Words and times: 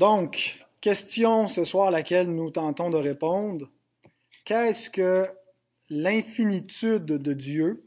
Donc, 0.00 0.58
question 0.80 1.46
ce 1.46 1.62
soir 1.62 1.88
à 1.88 1.90
laquelle 1.90 2.34
nous 2.34 2.50
tentons 2.50 2.88
de 2.88 2.96
répondre. 2.96 3.68
Qu'est-ce 4.46 4.88
que 4.88 5.28
l'infinitude 5.90 7.04
de 7.04 7.34
Dieu? 7.34 7.84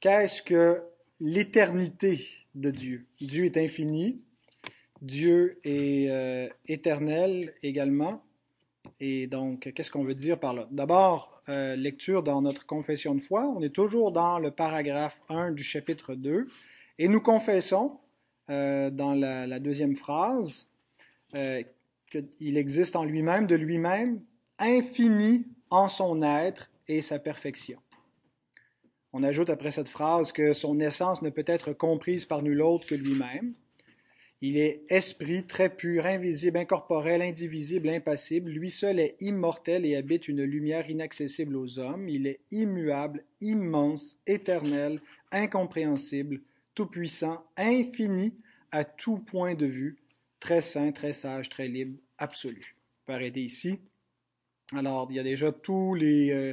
Qu'est-ce 0.00 0.42
que 0.42 0.82
l'éternité 1.20 2.26
de 2.56 2.72
Dieu? 2.72 3.06
Dieu 3.20 3.44
est 3.44 3.56
infini, 3.56 4.22
Dieu 5.02 5.60
est 5.62 6.08
euh, 6.10 6.48
éternel 6.66 7.54
également. 7.62 8.24
Et 8.98 9.28
donc, 9.28 9.72
qu'est-ce 9.72 9.92
qu'on 9.92 10.02
veut 10.02 10.16
dire 10.16 10.40
par 10.40 10.52
là? 10.52 10.66
D'abord, 10.72 11.40
euh, 11.48 11.76
lecture 11.76 12.24
dans 12.24 12.42
notre 12.42 12.66
confession 12.66 13.14
de 13.14 13.20
foi. 13.20 13.44
On 13.56 13.62
est 13.62 13.72
toujours 13.72 14.10
dans 14.10 14.40
le 14.40 14.50
paragraphe 14.50 15.22
1 15.28 15.52
du 15.52 15.62
chapitre 15.62 16.16
2. 16.16 16.48
Et 16.98 17.06
nous 17.06 17.20
confessons 17.20 18.00
euh, 18.50 18.90
dans 18.90 19.14
la, 19.14 19.60
deuxième 19.60 19.94
phrase 19.94 20.66
euh, 21.34 21.62
qu'il 22.10 22.56
existe 22.56 22.96
en 22.96 23.04
lui-même, 23.04 23.46
de 23.46 23.54
lui-même, 23.54 24.20
infini 24.58 25.46
en 25.70 25.88
son 25.88 26.22
être 26.22 26.70
et 26.88 27.00
sa 27.00 27.18
perfection. 27.18 27.78
On 29.12 29.22
ajoute 29.22 29.50
après 29.50 29.70
cette 29.70 29.88
phrase 29.88 30.32
que 30.32 30.52
son 30.52 30.80
essence 30.80 31.22
ne 31.22 31.30
peut 31.30 31.44
être 31.46 31.72
comprise 31.72 32.24
par 32.24 32.42
nul 32.42 32.60
autre 32.62 32.86
que 32.86 32.94
lui-même. 32.94 33.54
Il 34.40 34.58
est 34.58 34.82
esprit, 34.90 35.44
très 35.44 35.74
pur, 35.74 36.04
invisible, 36.04 36.58
incorporel, 36.58 37.22
indivisible, 37.22 37.88
impassible. 37.88 38.50
Lui 38.50 38.70
seul 38.70 39.00
est 39.00 39.16
immortel 39.20 39.86
et 39.86 39.96
habite 39.96 40.28
une 40.28 40.42
lumière 40.42 40.90
inaccessible 40.90 41.56
aux 41.56 41.78
hommes. 41.78 42.08
Il 42.08 42.26
est 42.26 42.38
immuable, 42.50 43.24
immense, 43.40 44.16
éternel, 44.26 45.00
incompréhensible, 45.32 46.40
tout-puissant, 46.74 47.42
infini 47.56 48.34
à 48.70 48.84
tout 48.84 49.18
point 49.18 49.54
de 49.54 49.66
vue, 49.66 49.96
très 50.44 50.60
saint, 50.60 50.92
très 50.92 51.14
sage, 51.14 51.48
très 51.48 51.68
libre, 51.68 51.98
absolu. 52.18 52.76
On 52.76 53.06
peut 53.06 53.12
arrêter 53.14 53.40
ici. 53.40 53.80
Alors, 54.76 55.06
il 55.08 55.16
y 55.16 55.18
a 55.18 55.22
déjà 55.22 55.52
tous 55.52 55.94
les, 55.94 56.32
euh, 56.32 56.52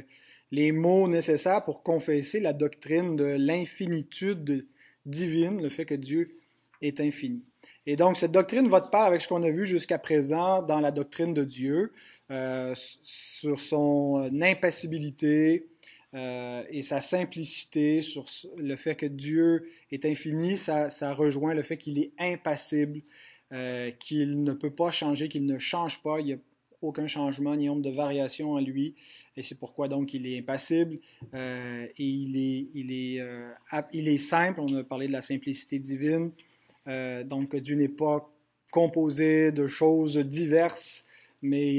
les 0.50 0.72
mots 0.72 1.08
nécessaires 1.08 1.62
pour 1.62 1.82
confesser 1.82 2.40
la 2.40 2.54
doctrine 2.54 3.16
de 3.16 3.24
l'infinitude 3.24 4.66
divine, 5.04 5.62
le 5.62 5.68
fait 5.68 5.84
que 5.84 5.94
Dieu 5.94 6.38
est 6.80 7.00
infini. 7.00 7.44
Et 7.84 7.96
donc, 7.96 8.16
cette 8.16 8.32
doctrine 8.32 8.66
va 8.66 8.80
de 8.80 8.88
pair 8.88 9.02
avec 9.02 9.20
ce 9.20 9.28
qu'on 9.28 9.42
a 9.42 9.50
vu 9.50 9.66
jusqu'à 9.66 9.98
présent 9.98 10.62
dans 10.62 10.80
la 10.80 10.90
doctrine 10.90 11.34
de 11.34 11.44
Dieu, 11.44 11.92
euh, 12.30 12.72
sur 12.74 13.60
son 13.60 14.24
euh, 14.24 14.42
impassibilité, 14.42 15.68
et 16.14 16.82
sa 16.82 17.00
simplicité, 17.00 18.02
sur 18.02 18.26
le 18.58 18.76
fait 18.76 18.96
que 18.96 19.06
Dieu 19.06 19.66
est 19.90 20.04
infini, 20.04 20.58
ça 20.58 21.14
rejoint 21.14 21.54
le 21.54 21.62
fait 21.62 21.78
qu'il 21.78 21.98
est 21.98 22.12
impassible, 22.18 23.00
euh, 23.52 23.90
qu'il 23.90 24.42
ne 24.42 24.52
peut 24.54 24.70
pas 24.70 24.90
changer, 24.90 25.28
qu'il 25.28 25.44
ne 25.44 25.58
change 25.58 26.00
pas, 26.00 26.20
il 26.20 26.26
n'y 26.26 26.32
a 26.32 26.38
aucun 26.80 27.06
changement 27.06 27.54
ni 27.54 27.66
nombre 27.66 27.82
de 27.82 27.90
variation 27.90 28.52
en 28.52 28.60
lui, 28.60 28.94
et 29.36 29.42
c'est 29.42 29.56
pourquoi 29.56 29.88
donc 29.88 30.14
il 30.14 30.26
est 30.26 30.38
impassible, 30.38 30.98
euh, 31.34 31.86
et 31.98 33.20
euh, 33.20 33.52
il 33.92 34.08
est 34.08 34.18
simple, 34.18 34.60
on 34.60 34.74
a 34.74 34.82
parlé 34.82 35.06
de 35.06 35.12
la 35.12 35.20
simplicité 35.20 35.78
divine, 35.78 36.30
donc 37.26 37.54
Dieu 37.56 37.76
n'est 37.76 37.88
pas 37.88 38.32
composé 38.70 39.52
de 39.52 39.66
choses 39.66 40.16
diverses, 40.16 41.04
mais 41.42 41.76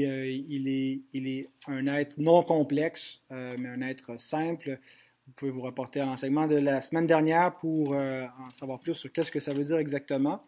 il, 0.48 0.68
est, 0.68 1.48
un 1.66 1.86
être 1.88 2.18
non 2.18 2.42
complexe, 2.44 3.20
mais 3.30 3.68
un 3.68 3.82
être 3.82 4.18
simple. 4.20 4.78
Vous 5.26 5.32
pouvez 5.32 5.50
vous 5.50 5.62
reporter 5.62 6.00
à 6.00 6.06
l'enseignement 6.06 6.46
de 6.46 6.56
la 6.56 6.80
semaine 6.80 7.06
dernière 7.06 7.56
pour 7.56 7.94
en 7.94 8.50
savoir 8.52 8.78
plus 8.78 8.94
sur 8.94 9.12
qu'est-ce 9.12 9.32
que 9.32 9.40
ça 9.40 9.52
veut 9.52 9.64
dire 9.64 9.78
exactement. 9.78 10.42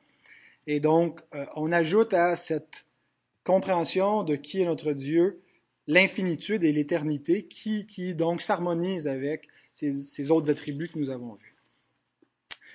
Et 0.66 0.80
donc, 0.80 1.20
on 1.54 1.70
ajoute 1.72 2.12
à 2.14 2.36
cette 2.36 2.86
compréhension 3.44 4.24
de 4.24 4.36
qui 4.36 4.60
est 4.60 4.64
notre 4.64 4.92
Dieu 4.92 5.42
l'infinitude 5.86 6.64
et 6.64 6.72
l'éternité 6.72 7.44
qui, 7.46 7.86
qui 7.86 8.14
donc 8.14 8.42
s'harmonise 8.42 9.06
avec 9.06 9.48
ces, 9.72 9.92
ces 9.92 10.30
autres 10.30 10.50
attributs 10.50 10.88
que 10.88 10.98
nous 10.98 11.10
avons 11.10 11.34
vus. 11.34 11.54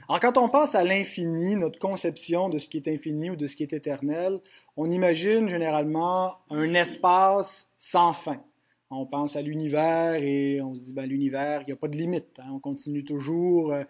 Alors 0.07 0.19
quand 0.19 0.38
on 0.38 0.50
passe 0.50 0.75
à 0.75 0.84
l'infini, 0.84 1.56
notre 1.56 1.78
conception 1.78 2.50
de 2.50 2.57
ce 2.57 2.68
qui 2.68 2.78
est 2.78 2.88
infini 2.88 3.30
ou 3.30 3.35
de 3.35 3.47
ce 3.47 3.56
qui 3.56 3.63
est 3.63 3.74
éternel, 3.74 4.40
on 4.78 4.90
imagine 4.90 5.50
généralement 5.50 6.38
un 6.50 6.74
espace 6.74 7.69
sans 7.78 8.13
fin. 8.13 8.41
On 8.90 9.06
pense 9.06 9.35
à 9.35 9.41
l'univers 9.41 10.16
et 10.22 10.62
on 10.62 10.75
se 10.75 10.84
dit, 10.84 10.94
ben, 10.94 11.06
l'univers, 11.06 11.62
il 11.62 11.68
n'y 11.68 11.72
a 11.72 11.78
pas 11.78 11.88
de 11.88 11.96
limite. 11.96 12.40
Hein. 12.40 12.50
on 12.51 12.59
continue 12.59 13.06
toujours. 13.06 13.72
Euh, 13.72 13.84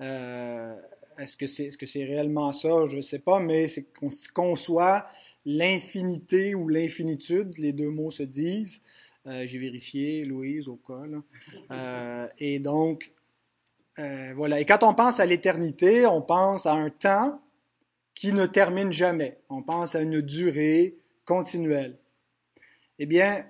euh, 0.00 0.74
est-ce 1.18 1.36
que 1.36 1.46
c'est 1.46 1.66
est 1.66 1.82
-ce 1.82 1.86
c'est 1.86 2.04
réellement 2.04 2.52
ça? 2.52 2.86
Je 2.86 2.96
ne 2.96 3.02
sais 3.02 3.18
pas, 3.18 3.40
mais 3.40 3.68
c'est 3.68 3.84
qu'on 3.98 4.10
conçoit 4.34 5.06
l'infinité 5.46 6.54
ou 6.54 6.68
l'infinitude, 6.68 7.56
les 7.58 7.72
deux 7.72 7.90
mots 7.90 8.10
se 8.10 8.24
disent. 8.24 8.82
Euh, 9.26 9.44
J'ai 9.46 9.58
vérifié, 9.58 10.24
Louise, 10.24 10.68
au 10.68 10.76
cas. 10.76 11.02
Euh, 11.70 12.28
et 12.38 12.58
donc, 12.58 13.12
euh, 13.98 14.32
voilà. 14.36 14.60
Et 14.60 14.64
quand 14.64 14.82
on 14.82 14.94
pense 14.94 15.20
à 15.20 15.26
l'éternité, 15.26 16.06
on 16.06 16.22
pense 16.22 16.66
à 16.66 16.72
un 16.72 16.90
temps 16.90 17.40
qui 18.14 18.32
ne 18.32 18.46
termine 18.46 18.92
jamais. 18.92 19.38
On 19.48 19.62
pense 19.62 19.94
à 19.94 20.02
une 20.02 20.20
durée 20.20 20.96
continuelle. 21.24 21.96
Eh 22.98 23.06
bien, 23.06 23.44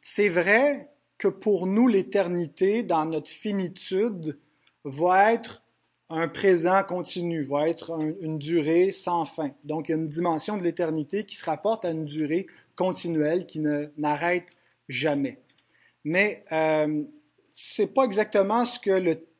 c'est 0.00 0.28
vrai 0.28 0.88
que 1.18 1.28
pour 1.28 1.66
nous, 1.66 1.88
l'éternité, 1.88 2.82
dans 2.82 3.04
notre 3.04 3.30
finitude, 3.30 4.38
va 4.84 5.32
être 5.32 5.64
un 6.12 6.28
présent 6.28 6.82
continu, 6.82 7.42
va 7.42 7.68
être 7.68 7.98
une 8.20 8.38
durée 8.38 8.92
sans 8.92 9.24
fin. 9.24 9.50
Donc, 9.64 9.88
il 9.88 9.92
y 9.92 9.94
a 9.94 9.98
une 9.98 10.08
dimension 10.08 10.56
de 10.56 10.62
l'éternité 10.62 11.24
qui 11.24 11.36
se 11.36 11.44
rapporte 11.44 11.84
à 11.84 11.90
une 11.90 12.04
durée 12.04 12.46
continuelle 12.76 13.46
qui 13.46 13.60
n'arrête 13.96 14.46
jamais. 14.88 15.38
Mais 16.04 16.44
euh, 16.52 17.02
c'est 17.54 17.92
pas 17.92 18.04
exactement 18.04 18.64
ce 18.64 18.78
que 18.78 18.90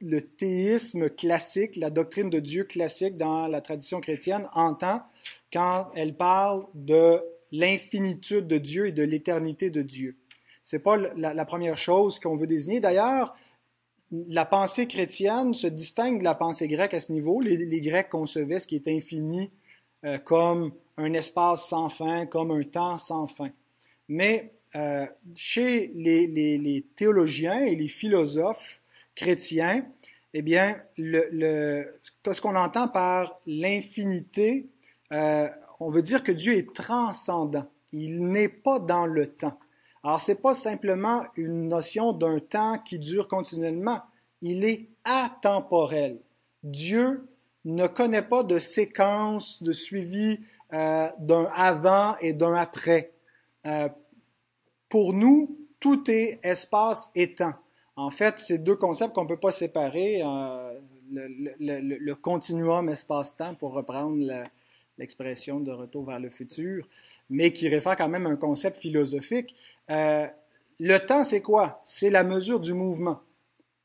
le, 0.01 0.21
théisme 0.21 1.09
classique, 1.11 1.77
la 1.77 1.91
doctrine 1.91 2.31
de 2.31 2.41
Dieu 2.41 2.65
classique 2.65 3.17
dans 3.17 3.47
la 3.47 3.61
tradition 3.61 4.01
chrétienne 4.01 4.49
entend 4.55 5.03
quand 5.53 5.91
elle 5.95 6.15
parle 6.15 6.67
de 6.75 7.21
l'infinitude 7.51 8.47
de 8.47 8.59
Dieu 8.59 8.87
et 8.87 8.93
de 8.93 9.03
l'éternité 9.03 9.71
de 9.71 9.83
Dieu. 9.83 10.17
C'est 10.65 10.79
pas 10.79 10.97
la, 10.97 11.45
première 11.45 11.77
chose 11.77 12.21
qu'on 12.21 12.37
veut 12.37 12.47
désigner. 12.47 12.81
D'ailleurs, 12.81 13.35
la 14.13 14.45
pensée 14.45 14.87
chrétienne 14.87 15.55
se 15.55 15.67
distingue 15.67 16.19
de 16.19 16.25
la 16.25 16.35
pensée 16.35 16.69
grecque 16.69 16.95
à 16.95 17.01
ce 17.01 17.13
niveau. 17.13 17.41
Les, 17.41 17.81
Grecs 17.81 18.11
concevaient 18.11 18.59
ce 18.59 18.67
qui 18.67 18.77
est 18.77 18.89
infini 18.89 19.51
euh, 20.05 20.19
comme 20.19 20.73
un 20.99 21.13
espace 21.15 21.67
sans 21.69 21.89
fin, 21.89 22.27
comme 22.27 22.51
un 22.51 22.63
temps 22.63 22.99
sans 22.99 23.27
fin. 23.27 23.51
Mais 24.09 24.53
euh, 24.77 25.07
chez 25.35 25.91
les, 25.95 26.85
théologiens 26.95 27.61
et 27.61 27.75
les 27.75 27.89
philosophes 27.89 28.83
chrétiens, 29.15 29.87
eh 30.35 30.43
bien, 30.43 30.77
le, 30.99 31.87
ce 32.31 32.41
qu'on 32.41 32.57
entend 32.57 32.89
par 32.89 33.41
l'infinité, 33.47 34.67
euh, 35.13 35.49
on 35.81 35.91
veut 35.91 36.03
dire 36.03 36.23
que 36.23 36.33
Dieu 36.33 36.55
est 36.55 36.75
transcendant. 36.75 37.67
Il 37.93 38.27
n'est 38.27 38.49
pas 38.49 38.79
dans 38.79 39.07
le 39.07 39.29
temps. 39.29 39.59
Alors, 40.05 40.21
ce 40.21 40.33
n'est 40.33 40.39
pas 40.39 40.55
simplement 40.55 41.25
une 41.37 41.69
notion 41.69 42.13
d'un 42.13 42.41
temps 42.41 42.79
qui 42.79 42.99
dure 42.99 43.29
continuellement. 43.29 44.01
Il 44.41 44.65
est 44.65 44.89
atemporel. 45.05 46.19
Dieu 46.63 47.29
ne 47.65 47.87
connaît 47.87 48.23
pas 48.23 48.43
de 48.43 48.59
séquence 48.59 49.63
de 49.63 49.73
suivi 49.73 50.41
euh, 50.73 51.09
d'un 51.19 51.45
avant 51.55 52.17
et 52.21 52.33
d'un 52.33 52.55
après. 52.55 53.13
Pour 54.89 55.13
nous, 55.15 55.57
tout 55.81 56.11
est 56.11 56.39
espace 56.43 57.09
et 57.15 57.35
temps. 57.35 57.55
En 57.97 58.11
fait, 58.11 58.39
c'est 58.39 58.59
deux 58.59 58.77
concepts 58.77 59.15
qu'on 59.15 59.25
ne 59.25 59.29
peut 59.29 59.39
pas 59.39 59.53
séparer. 59.53 60.21
Euh, 60.23 60.79
le, 61.11 62.13
continuum 62.15 62.89
espace-temps, 62.89 63.55
pour 63.55 63.73
reprendre 63.73 64.23
l'expression 64.99 65.61
de 65.61 65.71
retour 65.71 66.05
vers 66.05 66.21
le 66.21 66.31
futur, 66.31 66.87
mais 67.31 67.53
qui 67.53 67.69
réfère 67.69 67.97
quand 67.97 68.09
même 68.09 68.27
à 68.27 68.31
un 68.31 68.37
concept 68.37 68.77
philosophique. 68.77 69.55
Euh, 69.93 70.27
le 70.81 70.99
temps, 70.99 71.23
c'est 71.23 71.43
quoi? 71.43 71.81
C'est 71.85 72.11
la 72.11 72.25
mesure 72.25 72.59
du 72.59 72.75
mouvement. 72.75 73.21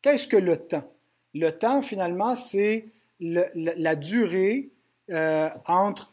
Qu'est-ce 0.02 0.28
que 0.28 0.38
le 0.38 0.58
temps? 0.58 0.90
Le 1.36 1.52
temps, 1.52 1.82
finalement, 1.82 2.36
c'est 2.36 2.86
la 3.20 3.96
durée 3.96 4.72
euh, 5.12 5.50
entre 5.68 6.12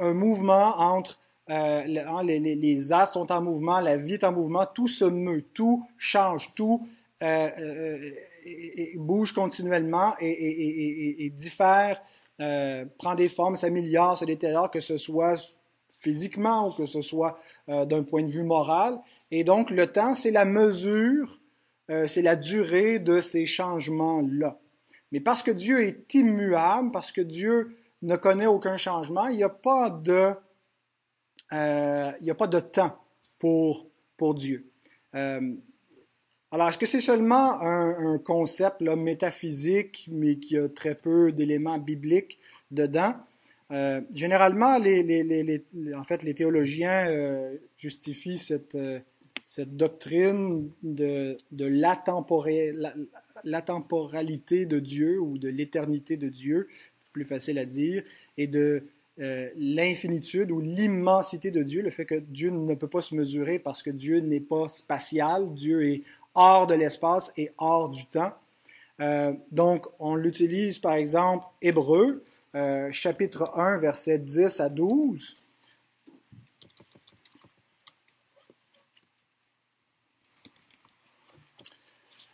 un 0.00 0.12
mouvement 0.12 0.78
entre 0.78 1.18
euh, 1.48 2.04
hein, 2.08 2.22
les, 2.24 2.40
les, 2.40 2.80
sont 3.06 3.30
en 3.30 3.40
mouvement, 3.40 3.78
la 3.80 3.96
vie 3.96 4.14
est 4.14 4.24
en 4.24 4.32
mouvement, 4.32 4.66
tout 4.66 4.88
se 4.88 5.04
meut, 5.04 5.42
tout 5.54 5.86
change, 5.96 6.52
tout 6.54 6.88
euh, 7.22 7.50
euh 7.58 8.12
bouge 8.96 9.32
continuellement 9.32 10.14
et, 10.20 11.24
et, 11.24 11.30
diffère, 11.30 12.00
euh, 12.40 12.84
prend 12.98 13.14
des 13.14 13.28
formes, 13.28 13.56
s'améliore, 13.56 14.18
se 14.18 14.24
détériore, 14.24 14.70
que 14.70 14.80
ce 14.80 14.96
soit 14.96 15.36
physiquement 16.06 16.68
ou 16.68 16.72
que 16.72 16.84
ce 16.84 17.00
soit 17.00 17.38
euh, 17.68 17.84
d'un 17.84 18.02
point 18.02 18.22
de 18.22 18.30
vue 18.30 18.44
moral. 18.44 18.98
Et 19.30 19.42
donc 19.42 19.70
le 19.70 19.86
temps, 19.86 20.14
c'est 20.14 20.30
la 20.30 20.44
mesure, 20.44 21.40
c'est 21.88 22.22
la 22.22 22.34
durée 22.34 22.98
de 22.98 23.20
ces 23.20 23.46
changements-là. 23.46 24.58
Mais 25.12 25.20
parce 25.20 25.44
que 25.44 25.52
Dieu 25.52 25.84
est 25.84 26.14
immuable, 26.14 26.90
parce 26.90 27.12
que 27.12 27.20
Dieu 27.20 27.76
ne 28.02 28.16
connaît 28.16 28.46
aucun 28.46 28.76
changement. 28.76 29.28
Il 29.28 29.36
n'y 29.36 29.44
a 29.44 29.48
pas 29.48 29.90
de, 29.90 30.32
euh, 31.52 32.12
il 32.20 32.24
n'y 32.24 32.30
a 32.30 32.34
pas 32.34 32.46
de 32.46 32.60
temps 32.60 32.98
pour, 33.38 33.86
pour 34.16 34.34
Dieu. 34.34 34.70
Euh, 35.14 35.54
alors, 36.52 36.68
est-ce 36.68 36.78
que 36.78 36.86
c'est 36.86 37.00
seulement 37.00 37.60
un, 37.60 38.18
concept 38.18 38.80
métaphysique, 38.80 40.08
mais 40.10 40.36
qui 40.36 40.56
a 40.56 40.68
très 40.68 40.94
peu 40.94 41.32
d'éléments 41.32 41.78
bibliques 41.78 42.38
dedans? 42.70 43.14
Euh, 43.72 44.00
généralement, 44.14 44.78
les, 44.78 45.64
en 45.96 46.04
fait, 46.04 46.22
les 46.22 46.34
théologiens 46.34 47.08
euh, 47.08 47.56
justifient 47.76 48.38
cette, 48.38 48.76
euh, 48.76 49.00
cette 49.44 49.76
doctrine 49.76 50.70
de, 50.82 51.36
de 51.50 51.66
l'atemporalité 53.44 54.66
de 54.66 54.78
Dieu 54.78 55.20
ou 55.20 55.38
de 55.38 55.48
l'éternité 55.48 56.16
de 56.16 56.28
Dieu, 56.28 56.68
plus 57.12 57.24
facile 57.24 57.58
à 57.58 57.64
dire, 57.64 58.04
et 58.36 58.46
de 58.46 58.84
l'infinitude 59.18 60.50
ou 60.50 60.60
l'immensité 60.60 61.50
de 61.50 61.62
Dieu, 61.62 61.80
le 61.80 61.88
fait 61.88 62.04
que 62.04 62.16
Dieu 62.16 62.50
ne 62.50 62.74
peut 62.74 62.86
pas 62.86 63.00
se 63.00 63.14
mesurer 63.14 63.58
parce 63.58 63.82
que 63.82 63.88
Dieu 63.88 64.20
n'est 64.20 64.40
pas 64.40 64.68
spatial, 64.68 65.54
Dieu 65.54 65.88
est 65.88 66.02
hors 66.34 66.66
de 66.66 66.74
l'espace 66.74 67.32
et 67.38 67.50
hors 67.56 67.88
du 67.88 68.04
temps. 68.04 68.34
donc, 69.52 69.86
on 70.00 70.16
l'utilise 70.16 70.80
par 70.80 70.92
exemple 70.92 71.46
hébreu, 71.62 72.22
euh, 72.56 72.90
chapitre 72.90 73.52
1, 73.54 73.76
versets 73.76 74.18
10 74.18 74.60
à 74.60 74.70
12. 74.70 75.34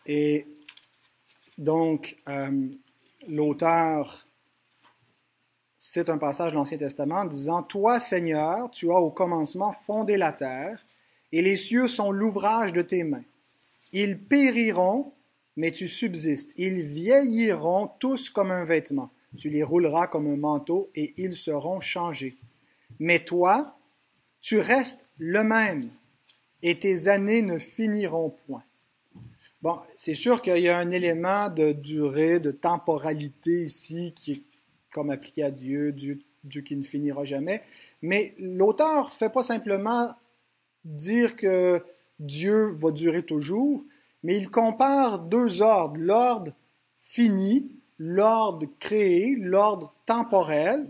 Et 0.07 0.47
donc, 1.59 2.17
euh, 2.29 2.69
l'auteur 3.27 4.29
cite 5.77 6.09
un 6.09 6.19
passage 6.19 6.53
de 6.53 6.57
l'Ancien 6.57 6.79
Testament 6.79 7.25
disant, 7.25 7.65
Toi, 7.65 7.99
Seigneur, 7.99 8.71
tu 8.71 8.93
as 8.93 9.01
au 9.01 9.11
commencement 9.11 9.73
fondé 9.73 10.17
la 10.17 10.33
terre, 10.33 10.87
et 11.33 11.43
les 11.43 11.57
cieux 11.57 11.89
sont 11.89 12.13
l'ouvrage 12.13 12.73
de 12.73 12.83
tes 12.83 13.03
mains. 13.03 13.25
Ils 13.93 14.23
périront, 14.23 15.15
mais 15.57 15.73
tu 15.73 15.89
subsistes. 15.89 16.53
Ils 16.57 16.83
vieilliront 16.83 17.91
tous 17.99 18.31
comme 18.31 18.53
un 18.53 18.65
vêtement 18.65 19.11
tu 19.37 19.51
les 19.51 19.63
rouleras 19.63 20.07
comme 20.07 20.27
un 20.27 20.37
manteau 20.37 20.91
et 20.95 21.15
ils 21.17 21.35
seront 21.35 21.81
changés. 21.81 22.37
Mais 22.99 23.25
toi, 23.25 23.79
tu 24.41 24.59
restes 24.59 25.07
le 25.19 25.43
même 25.43 25.89
et 26.63 26.79
tes 26.79 27.09
années 27.09 27.43
ne 27.43 27.59
finiront 27.59 28.31
point. 28.47 28.65
Bon, 29.63 29.79
c'est 29.97 30.15
sûr 30.15 30.43
qu'il 30.43 30.59
y 30.59 30.69
a 30.69 30.77
un 30.77 30.91
élément 30.91 31.49
de 31.49 31.73
durée, 31.73 32.41
de 32.41 32.51
temporalité 32.51 33.63
ici 33.63 34.13
qui 34.15 34.33
est 34.33 34.43
comme 34.93 35.11
appliqué 35.11 35.45
à 35.45 35.51
Dieu, 35.51 35.93
Dieu, 35.93 36.21
qui 36.63 36.77
ne 36.77 36.83
finira 36.83 37.25
jamais. 37.25 37.63
Mais 38.03 38.35
l'auteur 38.39 39.07
ne 39.07 39.11
fait 39.11 39.31
pas 39.31 39.43
simplement 39.43 40.15
dire 40.85 41.37
que 41.37 41.83
Dieu 42.19 42.77
va 42.79 42.91
durer 42.91 43.23
toujours, 43.23 43.85
mais 44.23 44.37
il 44.37 44.51
compare 44.51 45.21
deux 45.21 45.63
ordres, 45.63 45.99
l'ordre 45.99 46.53
fini 47.01 47.71
l'ordre 48.05 48.67
créé, 48.81 49.37
l'ordre 49.39 49.95
temporel, 50.07 50.89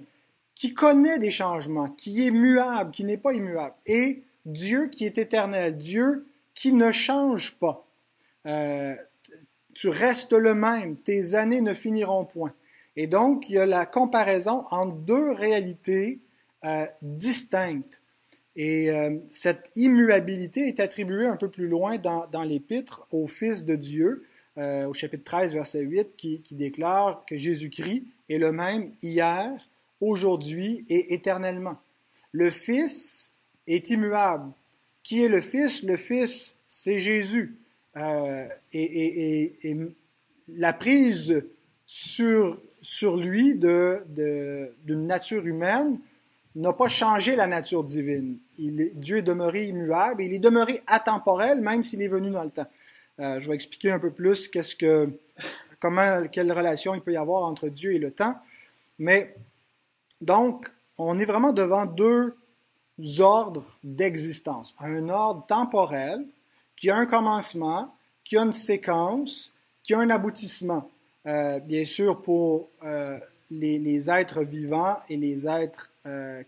qui 0.55 0.73
connaît 0.73 1.19
des 1.19 1.31
changements, 1.31 1.89
qui 1.89 2.27
est 2.27 2.31
muable, 2.31 2.91
qui 2.91 3.05
n'est 3.05 3.19
pas 3.19 3.35
immuable, 3.35 3.75
et 3.85 4.23
Dieu 4.47 4.87
qui 4.89 5.05
est 5.05 5.19
éternel, 5.19 5.77
Dieu 5.77 6.27
qui 6.55 6.73
ne 6.73 6.91
change 6.91 7.55
pas. 7.57 7.87
Euh, 8.47 8.95
tu 9.75 9.89
restes 9.89 10.33
le 10.33 10.55
même, 10.55 10.97
tes 10.97 11.35
années 11.35 11.61
ne 11.61 11.75
finiront 11.75 12.25
point. 12.25 12.55
Et 12.97 13.07
donc, 13.07 13.49
il 13.51 13.57
y 13.57 13.59
a 13.59 13.67
la 13.67 13.85
comparaison 13.85 14.65
entre 14.71 14.97
deux 14.97 15.33
réalités 15.33 16.21
euh, 16.65 16.87
distinctes. 17.03 18.01
Et 18.57 18.91
euh, 18.91 19.19
cette 19.31 19.71
immuabilité 19.77 20.69
est 20.69 20.81
attribuée 20.81 21.27
un 21.27 21.37
peu 21.37 21.51
plus 21.51 21.69
loin 21.69 21.99
dans, 21.99 22.27
dans 22.27 22.43
l'Épître 22.43 23.07
au 23.11 23.27
Fils 23.27 23.65
de 23.65 23.77
Dieu, 23.77 24.25
euh, 24.59 24.87
au 24.87 24.93
chapitre 24.93 25.25
13, 25.25 25.55
verset 25.55 25.81
8, 25.81 26.17
qui, 26.17 26.43
déclare 26.53 27.25
que 27.27 27.39
Jésus-Christ 27.39 28.05
est 28.29 28.39
le 28.39 28.53
même 28.53 28.93
hier, 29.03 29.51
aujourd'hui 30.01 30.85
et 30.89 31.15
éternellement. 31.15 31.79
Le 32.33 32.51
Fils 32.51 33.33
est 33.67 33.89
immuable. 33.91 34.53
Qui 35.03 35.23
est 35.23 35.29
le 35.29 35.41
Fils? 35.41 35.83
Le 35.83 35.97
Fils, 35.97 36.57
c'est 36.67 36.99
Jésus. 36.99 37.57
Euh, 37.97 38.47
et, 38.73 39.77
la 40.49 40.73
prise 40.73 41.43
sur, 41.87 42.59
lui 43.17 43.55
d'une 43.55 44.05
de, 44.09 44.95
nature 44.95 45.47
humaine 45.47 45.99
n'a 46.55 46.73
pas 46.73 46.89
changé 46.89 47.37
la 47.37 47.47
nature 47.47 47.85
divine. 47.85 48.39
Il 48.59 48.91
Dieu 48.95 49.19
est 49.19 49.23
demeuré 49.23 49.65
immuable 49.65 50.23
il 50.23 50.35
est 50.35 50.39
demeuré 50.39 50.83
atemporel, 50.87 51.61
même 51.61 51.83
s'il 51.83 52.03
est 52.03 52.09
venu 52.09 52.31
dans 52.31 52.45
le 52.45 52.51
temps. 52.51 52.67
Euh, 53.21 53.41
je 53.41 53.49
vais 53.49 53.55
expliquer 53.55 53.91
un 53.91 53.99
peu 53.99 54.11
plus 54.11 54.49
qu'est-ce 54.49 54.75
que, 54.75 55.11
quelle 56.33 56.53
relation 56.53 56.95
il 56.95 57.01
peut 57.01 57.13
y 57.13 57.17
avoir 57.17 57.43
entre 57.43 57.69
Dieu 57.69 57.93
et 57.93 57.99
le 57.99 58.11
temps. 58.11 58.37
Mais 58.99 59.35
donc, 60.21 60.71
on 60.99 61.19
est 61.19 61.25
vraiment 61.25 61.53
devant 61.53 61.87
deux 61.87 62.35
ordres 63.19 63.79
d'existence. 63.83 64.75
Un 64.79 65.09
ordre 65.09 65.45
temporel 65.47 66.25
qui 66.77 66.91
a 66.91 66.97
un 66.97 67.07
commencement, 67.07 67.95
qui 68.25 68.37
a 68.37 68.43
une 68.43 68.53
séquence, 68.53 69.53
qui 69.83 69.95
a 69.95 69.99
un 69.99 70.11
aboutissement. 70.11 70.91
Euh, 71.27 71.61
bien 71.61 71.85
sûr, 71.85 72.23
pour 72.23 72.71
euh, 72.85 73.19
les, 73.51 74.11
êtres 74.11 74.43
vivants 74.43 74.99
et 75.09 75.17
les 75.17 75.47
êtres 75.47 75.91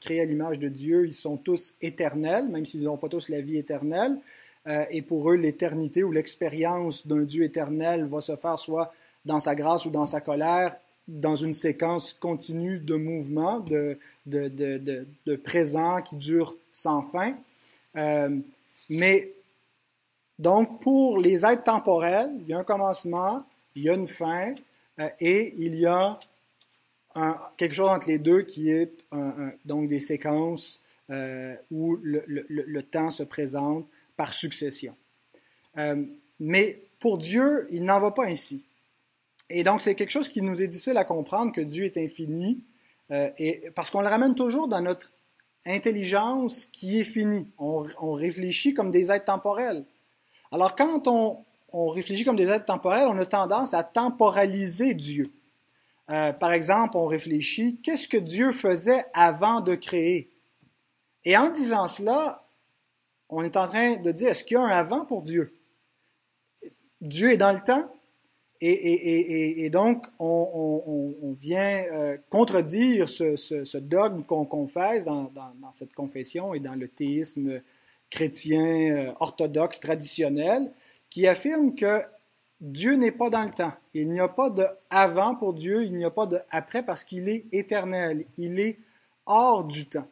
créés 0.00 0.20
à 0.20 0.24
l'image 0.24 0.58
de 0.58 0.68
Dieu, 0.68 1.06
ils 1.06 1.12
sont 1.12 1.36
tous 1.36 1.74
éternels, 1.80 2.48
même 2.48 2.66
s'ils 2.66 2.82
n'ont 2.82 2.96
pas 2.96 3.08
tous 3.08 3.28
la 3.28 3.40
vie 3.40 3.56
éternelle. 3.56 4.18
Euh, 4.66 4.84
et 4.90 5.02
pour 5.02 5.30
eux, 5.30 5.36
l'éternité 5.36 6.02
ou 6.02 6.12
l'expérience 6.12 7.06
d'un 7.06 7.22
Dieu 7.22 7.44
éternel 7.44 8.04
va 8.06 8.20
se 8.20 8.34
faire 8.36 8.58
soit 8.58 8.92
dans 9.24 9.40
sa 9.40 9.54
grâce 9.54 9.84
ou 9.84 9.90
dans 9.90 10.06
sa 10.06 10.20
colère, 10.20 10.76
dans 11.06 11.36
une 11.36 11.54
séquence 11.54 12.14
continue 12.14 12.78
de 12.78 12.94
mouvements, 12.94 13.60
de, 13.60 13.98
de, 14.24 14.48
de, 14.48 15.06
de, 15.26 15.36
présents 15.36 16.00
qui 16.00 16.16
durent 16.16 16.54
sans 16.72 17.02
fin. 17.02 17.34
Euh, 17.96 18.38
mais 18.88 19.32
donc, 20.38 20.80
pour 20.80 21.18
les 21.18 21.44
êtres 21.44 21.64
temporels, 21.64 22.30
il 22.40 22.48
y 22.48 22.54
a 22.54 22.58
un 22.58 22.64
commencement, 22.64 23.44
il 23.76 23.84
y 23.84 23.90
a 23.90 23.94
une 23.94 24.06
fin, 24.06 24.54
euh, 24.98 25.08
et 25.20 25.54
il 25.58 25.76
y 25.76 25.86
a 25.86 26.18
quelque 27.56 27.74
chose 27.74 27.90
entre 27.90 28.08
les 28.08 28.18
deux 28.18 28.42
qui 28.42 28.72
est 28.72 28.92
donc 29.64 29.88
des 29.88 30.00
séquences 30.00 30.82
où 31.70 31.96
le, 32.02 32.24
le, 32.26 32.44
le, 32.48 32.82
temps 32.82 33.10
se 33.10 33.22
présente 33.22 33.86
par 34.16 34.32
succession. 34.32 34.96
Euh, 35.78 36.04
mais 36.40 36.82
pour 37.00 37.18
Dieu, 37.18 37.66
il 37.70 37.84
n'en 37.84 38.00
va 38.00 38.10
pas 38.10 38.26
ainsi. 38.26 38.64
Et 39.50 39.62
donc, 39.62 39.80
c'est 39.80 39.94
quelque 39.94 40.10
chose 40.10 40.28
qui 40.28 40.42
nous 40.42 40.62
est 40.62 40.68
difficile 40.68 40.96
à 40.96 41.04
comprendre, 41.04 41.52
que 41.52 41.60
Dieu 41.60 41.84
est 41.84 41.96
infini, 41.96 42.64
euh, 43.10 43.30
et, 43.38 43.70
parce 43.74 43.90
qu'on 43.90 44.00
le 44.00 44.08
ramène 44.08 44.34
toujours 44.34 44.68
dans 44.68 44.80
notre 44.80 45.12
intelligence 45.66 46.66
qui 46.66 47.00
est 47.00 47.04
finie. 47.04 47.48
On, 47.58 48.12
réfléchit 48.12 48.74
comme 48.74 48.90
des 48.90 49.10
êtres 49.10 49.26
temporels. 49.26 49.84
Alors, 50.52 50.74
quand 50.76 51.08
on, 51.08 51.44
réfléchit 51.90 52.24
comme 52.24 52.36
des 52.36 52.48
êtres 52.48 52.66
temporels, 52.66 53.06
on 53.08 53.18
a 53.18 53.26
tendance 53.26 53.74
à 53.74 53.82
temporaliser 53.82 54.94
Dieu. 54.94 55.32
Euh, 56.10 56.32
par 56.32 56.52
exemple, 56.52 56.96
on 56.96 57.06
réfléchit, 57.06 57.80
qu'est-ce 57.82 58.08
que 58.08 58.16
Dieu 58.16 58.52
faisait 58.52 59.04
avant 59.14 59.60
de 59.60 59.74
créer? 59.74 60.30
Et 61.24 61.36
en 61.36 61.50
disant 61.50 61.88
cela, 61.88 62.43
on 63.34 63.42
est 63.42 63.56
en 63.56 63.66
train 63.66 63.96
de 63.96 64.12
dire, 64.12 64.30
est-ce 64.30 64.44
qu'il 64.44 64.54
y 64.54 64.58
a 64.58 64.62
un 64.62 64.68
avant 64.68 65.04
pour 65.04 65.22
Dieu? 65.22 65.52
Dieu 67.00 67.32
est 67.32 67.36
dans 67.36 67.52
le 67.52 67.60
temps, 67.60 67.90
et, 68.60 69.68
donc 69.70 70.06
on, 70.18 71.36
vient 71.38 71.84
euh, 71.92 72.16
contredire 72.30 73.08
ce, 73.08 73.76
dogme 73.78 74.22
qu'on 74.22 74.46
confesse 74.46 75.04
dans, 75.04 75.30
cette 75.72 75.92
confession 75.92 76.54
et 76.54 76.60
dans 76.60 76.74
le 76.74 76.88
théisme 76.88 77.60
chrétien 78.08 78.64
euh, 78.64 79.12
orthodoxe 79.20 79.80
traditionnel, 79.80 80.72
qui 81.10 81.26
affirme 81.26 81.74
que 81.74 82.02
Dieu 82.60 82.94
n'est 82.94 83.12
pas 83.12 83.28
dans 83.28 83.42
le 83.42 83.50
temps. 83.50 83.72
Il 83.92 84.10
n'y 84.10 84.20
a 84.20 84.28
pas 84.28 84.48
de 84.48 84.66
avant 84.88 85.34
pour 85.34 85.52
Dieu, 85.52 85.84
il 85.84 85.94
n'y 85.94 86.04
a 86.04 86.10
pas 86.10 86.26
de 86.26 86.40
après 86.50 86.82
parce 86.82 87.04
qu'il 87.04 87.28
est 87.28 87.44
éternel, 87.52 88.24
il 88.38 88.58
est 88.60 88.78
hors 89.26 89.64
du 89.64 89.86
temps. 89.86 90.08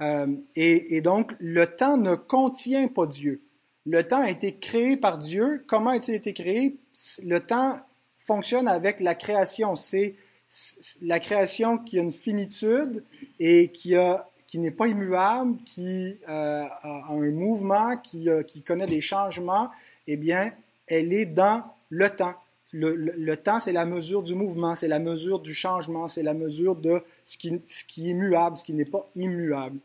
Euh, 0.00 0.26
et, 0.54 1.00
donc, 1.00 1.32
le 1.40 1.66
temps 1.66 1.96
ne 1.96 2.14
contient 2.14 2.88
pas 2.88 3.06
Dieu. 3.06 3.42
Le 3.86 4.06
temps 4.06 4.22
a 4.22 4.30
été 4.30 4.54
créé 4.56 4.96
par 4.96 5.18
Dieu. 5.18 5.64
Comment 5.66 5.90
a-t-il 5.90 6.14
été 6.14 6.32
créé? 6.32 6.76
Le 7.24 7.40
temps 7.40 7.80
fonctionne 8.18 8.68
avec 8.68 9.00
la 9.00 9.14
création. 9.14 9.74
C'est 9.76 10.14
la 11.02 11.20
création 11.20 11.78
qui 11.78 11.98
a 11.98 12.02
une 12.02 12.12
finitude 12.12 13.02
et 13.40 13.68
qui, 13.68 13.94
qui 14.46 14.58
n'est 14.58 14.70
pas 14.70 14.86
immuable, 14.86 15.56
qui 15.64 16.16
euh, 16.28 16.64
a 16.64 17.04
un 17.10 17.30
mouvement, 17.30 17.96
qui, 17.96 18.28
qui 18.46 18.62
connaît 18.62 18.86
des 18.86 19.00
changements. 19.00 19.70
Eh 20.06 20.16
bien, 20.16 20.52
elle 20.86 21.12
est 21.12 21.26
dans 21.26 21.64
le 21.88 22.10
temps. 22.10 22.34
Le, 22.72 23.34
temps, 23.36 23.60
c'est 23.60 23.72
la 23.72 23.86
mesure 23.86 24.22
du 24.22 24.34
mouvement, 24.34 24.74
c'est 24.74 24.88
la 24.88 24.98
mesure 24.98 25.40
du 25.40 25.54
changement, 25.54 26.06
c'est 26.06 26.22
la 26.22 26.34
mesure 26.34 26.76
de 26.76 27.02
ce 27.24 27.38
qui, 27.38 28.10
est 28.10 28.14
muable, 28.14 28.58
ce 28.58 28.64
qui 28.64 28.74
n'est 28.74 28.84
pas 28.84 29.08
immuable. 29.14 29.78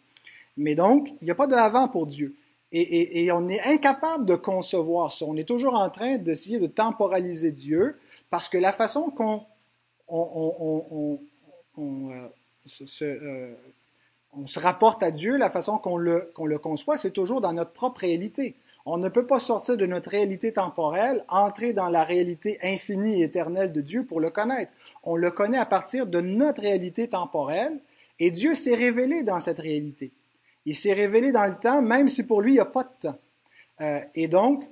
Mais 0.57 0.75
donc, 0.75 1.09
il 1.21 1.25
n'y 1.25 1.31
a 1.31 1.35
pas 1.35 1.47
de 1.47 1.55
avant 1.55 1.87
pour 1.87 2.07
Dieu. 2.07 2.35
Et, 2.73 3.31
on 3.31 3.47
est 3.47 3.61
incapable 3.61 4.25
de 4.25 4.35
concevoir 4.35 5.11
ça. 5.11 5.25
On 5.25 5.37
est 5.37 5.47
toujours 5.47 5.75
en 5.75 5.89
train 5.91 6.17
d'essayer 6.17 6.59
de 6.59 6.67
temporaliser 6.67 7.51
Dieu 7.51 7.95
parce 8.31 8.49
que 8.49 8.57
la 8.57 8.73
façon 8.73 9.11
qu'on 9.11 9.45
on, 10.07 11.19
se, 12.65 14.59
rapporte 14.59 15.03
à 15.03 15.11
Dieu, 15.11 15.37
la 15.37 15.51
façon 15.51 15.77
qu'on 15.77 15.97
le 15.97 16.57
conçoit, 16.57 16.97
c'est 16.97 17.11
toujours 17.11 17.41
dans 17.41 17.53
notre 17.53 17.71
propre 17.71 18.01
réalité. 18.01 18.55
On 18.85 18.97
ne 18.97 19.07
peut 19.07 19.25
pas 19.25 19.39
sortir 19.39 19.77
de 19.77 19.85
notre 19.85 20.09
réalité 20.09 20.51
temporelle, 20.51 21.23
entrer 21.29 21.71
dans 21.71 21.89
la 21.89 22.03
réalité 22.03 22.59
infinie 22.61 23.21
et 23.21 23.25
éternelle 23.25 23.71
de 23.71 23.81
Dieu 23.81 24.05
pour 24.05 24.19
le 24.19 24.29
connaître. 24.29 24.71
On 25.03 25.15
le 25.15 25.31
connaît 25.31 25.57
à 25.57 25.65
partir 25.65 26.05
de 26.05 26.19
notre 26.19 26.61
réalité 26.61 27.07
temporelle 27.07 27.79
et 28.19 28.29
Dieu 28.29 28.55
s'est 28.55 28.75
révélé 28.75 29.23
dans 29.23 29.39
cette 29.39 29.59
réalité. 29.59 30.11
Il 30.65 30.75
s'est 30.75 30.93
révélé 30.93 31.31
dans 31.31 31.45
le 31.45 31.55
temps, 31.55 31.81
même 31.81 32.09
si 32.09 32.25
pour 32.25 32.41
lui, 32.41 32.51
il 32.51 32.55
n'y 32.55 32.59
a 32.59 32.65
pas 32.65 32.83
de 32.83 33.07
temps. 33.07 33.17
Euh, 33.81 34.01
et 34.15 34.27
donc, 34.27 34.65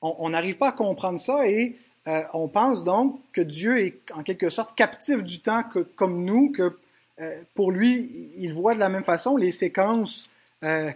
on 0.00 0.30
n'arrive 0.30 0.56
pas 0.56 0.68
à 0.68 0.72
comprendre 0.72 1.18
ça 1.18 1.46
et 1.46 1.76
euh, 2.08 2.22
on 2.34 2.48
pense 2.48 2.82
donc 2.82 3.20
que 3.32 3.40
Dieu 3.40 3.78
est 3.78 4.02
en 4.12 4.24
quelque 4.24 4.48
sorte 4.48 4.76
captif 4.76 5.22
du 5.22 5.40
temps 5.40 5.62
comme 5.94 6.24
nous, 6.24 6.50
que 6.50 6.76
euh, 7.20 7.40
pour 7.54 7.70
lui, 7.70 8.32
il 8.36 8.52
voit 8.52 8.74
de 8.74 8.80
la 8.80 8.88
même 8.88 9.04
façon 9.04 9.36
les 9.36 9.52
séquences 9.52 10.28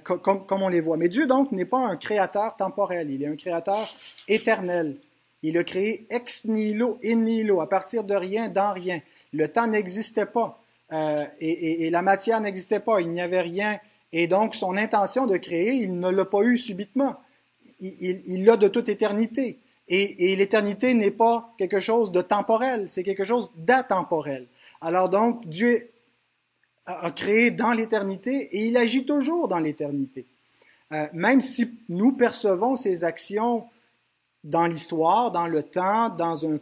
comme, 0.05 0.47
comme, 0.47 0.63
on 0.63 0.69
les 0.69 0.81
voit. 0.81 0.97
Mais 0.97 1.09
Dieu 1.09 1.27
donc 1.27 1.53
n'est 1.53 1.65
pas 1.65 1.79
un 1.79 1.97
créateur 1.97 2.57
temporel, 2.57 3.11
il 3.11 3.23
est 3.23 3.27
un 3.27 3.37
créateur 3.37 3.89
éternel. 4.29 4.97
Il 5.43 5.59
a 5.59 5.65
créé 5.65 6.07
ex 6.11 6.45
nihilo, 6.47 6.99
in 7.05 7.17
nihilo, 7.17 7.61
à 7.61 7.69
partir 7.69 8.05
de 8.05 8.15
rien, 8.15 8.49
dans 8.49 8.73
rien. 8.73 9.01
Le 9.33 9.49
temps 9.49 9.67
n'existait 9.67 10.27
pas 10.27 10.61
et, 10.93 11.27
et, 11.41 11.87
et, 11.87 11.91
la 11.91 12.01
matière 12.01 12.41
n'existait 12.41 12.79
pas, 12.79 13.01
il 13.01 13.11
n'y 13.11 13.21
avait 13.21 13.41
rien 13.41 13.81
et 14.13 14.29
donc, 14.29 14.55
son 14.55 14.77
intention 14.77 15.27
de 15.27 15.37
créer, 15.37 15.75
il 15.75 15.99
ne 15.99 16.09
l'a 16.09 16.25
pas 16.25 16.43
eu 16.43 16.57
subitement. 16.57 17.17
Il 17.81 18.45
l'a 18.45 18.57
de 18.57 18.69
toute 18.69 18.89
éternité. 18.89 19.59
Et, 19.89 20.35
l'éternité 20.37 20.95
n'est 20.95 21.11
pas 21.11 21.53
quelque 21.59 21.81
chose 21.81 22.13
de 22.13 22.23
temporel, 22.23 22.89
c'est 22.89 23.03
quelque 23.03 23.25
chose 23.25 23.51
d'atemporel. 23.57 24.47
Alors 24.81 25.09
donc, 25.09 25.47
Dieu 25.47 25.91
a 26.87 27.11
créé 27.11 27.51
dans 27.51 27.73
l'éternité 27.73 28.49
et 28.57 28.67
il 28.67 28.77
agit 28.77 29.05
toujours 29.05 29.49
dans 29.49 29.59
l'éternité. 29.59 30.27
Euh, 30.93 31.07
même 31.13 31.41
si 31.41 31.69
nous 31.89 32.13
percevons 32.13 32.77
ses 32.77 33.03
actions 33.03 33.65
dans 34.45 34.67
l'histoire, 34.67 35.33
dans 35.33 35.49
le 35.49 35.65
temps, 35.65 36.09
dans 36.11 36.47
un, 36.47 36.59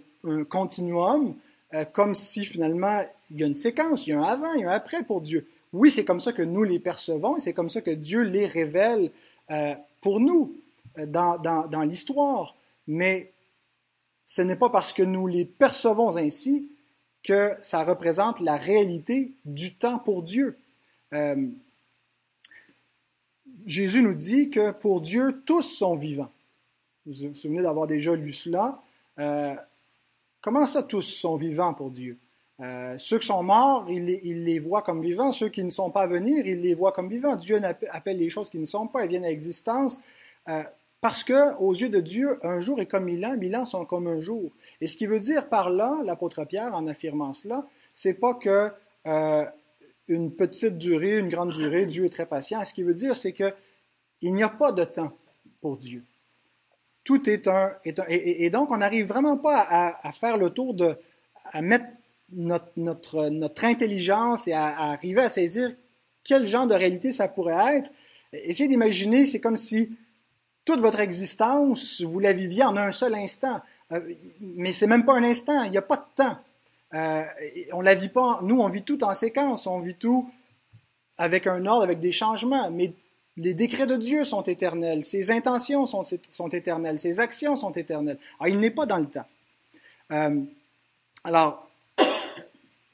continuum, 0.49 1.35
euh, 1.75 1.85
comme 1.85 2.15
si 2.15 2.47
finalement 2.47 3.05
il 3.31 3.41
y 3.41 3.45
a 3.45 3.47
une 3.47 3.55
séquence, 3.55 4.07
il 4.07 4.11
y 4.11 4.13
a 4.15 4.21
un 4.21 4.23
avant, 4.23 4.53
il 4.55 4.63
y 4.63 4.65
a 4.65 4.71
un 4.71 4.75
après 4.75 5.03
pour 5.03 5.21
Dieu. 5.21 5.47
Oui, 5.75 5.91
c'est 5.91 6.05
comme 6.05 6.21
ça 6.21 6.33
que 6.33 6.43
nous 6.43 6.63
les 6.63 6.79
percevons 6.79 7.37
et 7.37 7.41
c'est 7.41 7.53
comme 7.53 7.69
ça 7.69 7.83
que 7.83 7.91
Dieu 7.91 8.23
les 8.23 8.47
révèle 8.47 9.11
euh, 9.51 9.75
pour 10.01 10.21
nous 10.21 10.57
euh, 10.99 11.07
dans, 11.07 11.37
dans, 11.37 11.83
l'histoire. 11.83 12.55
Mais 12.87 13.33
ce 14.25 14.41
n'est 14.41 14.57
pas 14.57 14.71
parce 14.71 14.93
que 14.93 15.03
nous 15.03 15.27
les 15.27 15.45
percevons 15.45 16.17
ainsi 16.17 16.71
que 17.25 17.57
ça 17.61 17.83
représente 17.83 18.39
la 18.41 18.57
réalité 18.57 19.33
du 19.45 19.75
temps 19.75 19.99
pour 19.99 20.23
Dieu. 20.23 20.57
Euh, 21.13 21.49
Jésus 23.67 24.03
nous 24.03 24.15
dit 24.15 24.51
que 24.51 24.71
pour 24.71 25.01
Dieu, 25.01 25.43
tous 25.45 25.63
sont 25.63 25.97
vivants. 25.97 26.31
Vous 27.07 27.29
vous 27.29 27.35
souvenez 27.35 27.63
d'avoir 27.63 27.87
déjà 27.87 28.15
lu 28.15 28.33
cela. 28.33 28.81
comment 30.41 30.67
ça, 30.67 30.83
tous 30.83 31.03
sont 31.03 31.37
vivants 31.37 31.75
pour 31.75 31.91
Dieu? 31.91 32.17
Euh, 32.61 32.97
ceux 32.99 33.19
qui 33.19 33.27
sont 33.27 33.43
morts, 33.43 33.87
il 33.89 34.05
les, 34.07 34.59
voit 34.59 34.83
comme 34.83 35.03
vivants. 35.03 35.33
Ceux 35.33 35.49
qui 35.49 35.65
ne 35.65 35.71
sont 35.71 35.91
pas 35.91 36.03
à 36.03 36.07
venir, 36.07 36.47
il 36.47 36.61
les 36.61 36.75
voit 36.75 36.93
comme 36.93 37.09
vivants. 37.09 37.37
Dieu 37.37 37.61
appelle 37.91 38.19
les 38.19 38.31
choses 38.31 38.49
qui 38.49 38.59
ne 38.59 38.65
sont 38.65 38.87
pas, 38.87 39.03
elles 39.03 39.09
viennent 39.09 39.25
à 39.25 39.31
existence. 39.31 40.01
Parce 41.05 41.23
que, 41.23 41.55
aux 41.57 41.75
yeux 41.75 41.91
de 41.91 42.01
Dieu, 42.01 42.39
un 42.43 42.61
jour 42.61 42.81
est 42.81 42.87
comme 42.87 43.05
mille 43.05 43.27
ans, 43.27 43.37
mille 43.37 43.55
ans 43.57 43.67
sont 43.67 43.85
comme 43.85 44.07
un 44.07 44.23
jour. 44.23 44.51
Et 44.81 44.87
ce 44.87 44.97
qui 44.97 45.07
veut 45.07 45.21
dire 45.21 45.51
par 45.51 45.69
là, 45.69 45.99
l'apôtre 46.03 46.47
Pierre, 46.47 46.75
en 46.75 46.87
affirmant 46.87 47.35
cela, 47.35 47.67
c'est 47.93 48.15
pas 48.15 48.33
que 48.33 48.71
euh, 49.07 49.45
une 50.09 50.35
petite 50.35 50.79
durée, 50.79 51.19
une 51.19 51.29
grande 51.29 51.53
durée, 51.53 51.85
Dieu 51.85 52.07
est 52.07 52.09
très 52.09 52.25
patient. 52.25 52.65
Ce 52.65 52.73
qui 52.73 52.83
veut 52.83 52.95
dire, 52.95 53.15
c'est 53.15 53.33
que 53.33 53.53
il 54.23 54.33
n'y 54.33 54.43
a 54.43 54.49
pas 54.49 54.73
de 54.73 54.83
temps 54.83 55.13
pour 55.61 55.77
Dieu. 55.77 56.03
Tout 57.05 57.29
est 57.29 57.49
un, 57.49 57.75
et, 57.85 58.49
donc 58.49 58.71
on 58.71 58.79
n'arrive 58.79 59.05
vraiment 59.05 59.37
pas 59.37 59.59
à, 59.59 60.09
à, 60.09 60.13
faire 60.13 60.39
le 60.39 60.49
tour 60.49 60.73
de, 60.73 60.97
à 61.53 61.61
mettre 61.61 61.85
notre, 62.33 62.73
notre, 62.79 63.29
notre 63.29 63.67
intelligence 63.67 64.49
et 64.49 64.55
à, 64.55 64.93
arriver 64.93 65.21
à 65.21 65.29
saisir 65.29 65.71
quel 66.25 66.47
genre 66.47 66.67
de 66.67 66.75
réalité 66.75 67.13
ça 67.13 67.29
pourrait 67.29 67.77
être. 67.77 67.91
Essayez 68.33 68.71
d'imaginer, 68.71 69.27
c'est 69.27 69.39
comme 69.39 69.57
si 69.57 69.91
toute 70.65 70.81
votre 70.81 71.01
existence, 71.01 72.01
vous 72.01 72.21
la 72.21 72.33
viviez 72.33 72.65
en 72.65 72.77
un 72.77 72.93
seul 72.93 73.15
instant. 73.15 73.61
Euh, 73.93 74.01
mais 74.41 74.73
c'est 74.73 74.87
même 74.87 75.05
pas 75.05 75.15
un 75.15 75.25
instant, 75.25 75.63
il 75.65 75.71
n'y 75.71 75.79
a 75.79 75.83
pas 75.83 75.97
de 75.97 76.23
temps. 76.23 76.39
Euh, 76.95 77.25
on 77.73 77.81
la 77.81 77.95
vit 77.95 78.09
pas, 78.09 78.39
nous 78.43 78.61
on 78.61 78.69
vit 78.69 78.83
tout 78.83 79.03
en 79.05 79.15
séquence, 79.15 79.67
on 79.67 79.81
vit 79.81 79.97
tout 79.97 80.31
avec 81.19 81.47
un 81.47 81.67
ordre, 81.67 81.83
avec 81.83 82.01
des 82.01 82.13
changements, 82.13 82.71
mais 82.71 82.93
les 83.37 83.55
décrets 83.55 83.87
de 83.87 83.97
Dieu 83.97 84.25
sont 84.25 84.43
éternels, 84.43 85.05
ses 85.05 85.31
intentions 85.31 85.87
sont, 85.87 86.05
sont 86.31 86.49
éternelles, 86.49 86.99
ses 86.99 87.21
actions 87.21 87.57
sont 87.57 87.73
éternelles. 87.73 88.19
Alors, 88.39 88.55
il 88.55 88.61
n'est 88.61 88.71
pas 88.71 88.87
dans 88.87 88.99
le 88.99 89.07
temps. 89.07 89.27
Euh, 90.13 90.41
alors, 91.25 91.69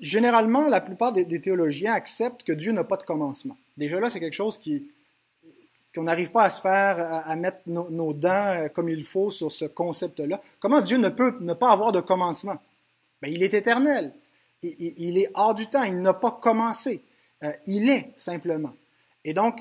généralement, 0.01 0.67
la 0.69 0.81
plupart 0.81 1.13
des, 1.13 1.41
théologiens 1.41 1.93
acceptent 1.93 2.43
que 2.43 2.53
Dieu 2.53 2.73
n'a 2.73 2.85
pas 2.85 2.97
de 2.97 3.03
commencement. 3.03 3.57
Déjà 3.77 4.01
là, 4.01 4.09
c'est 4.09 4.21
quelque 4.21 4.35
chose 4.35 4.59
qui 4.59 4.91
qu'on 5.95 6.05
n'arrive 6.05 6.31
pas 6.31 6.45
à 6.45 6.51
se 6.51 6.61
faire, 6.61 7.25
à, 7.27 7.35
mettre 7.37 7.59
nos, 7.67 8.13
dents 8.13 8.29
euh, 8.31 8.69
comme 8.69 8.89
il 8.89 9.03
faut 9.03 9.31
sur 9.31 9.51
ce 9.51 9.65
concept-là. 9.65 10.41
Comment 10.61 10.81
Dieu 10.81 10.99
ne 10.99 11.09
peut 11.09 11.37
ne 11.41 11.53
pas 11.53 11.73
avoir 11.73 11.93
de 11.93 12.01
commencement? 12.01 12.59
Ben, 13.23 13.33
il 13.33 13.43
est 13.43 13.55
éternel. 13.55 14.13
Il, 14.63 15.19
est 15.19 15.31
hors 15.35 15.55
du 15.55 15.67
temps. 15.67 15.83
Il 15.85 16.01
n'a 16.01 16.15
pas 16.15 16.31
commencé. 16.31 17.03
Euh, 17.43 17.53
il 17.67 17.89
est 17.89 18.13
simplement. 18.17 18.73
Et 19.25 19.35
donc, 19.35 19.59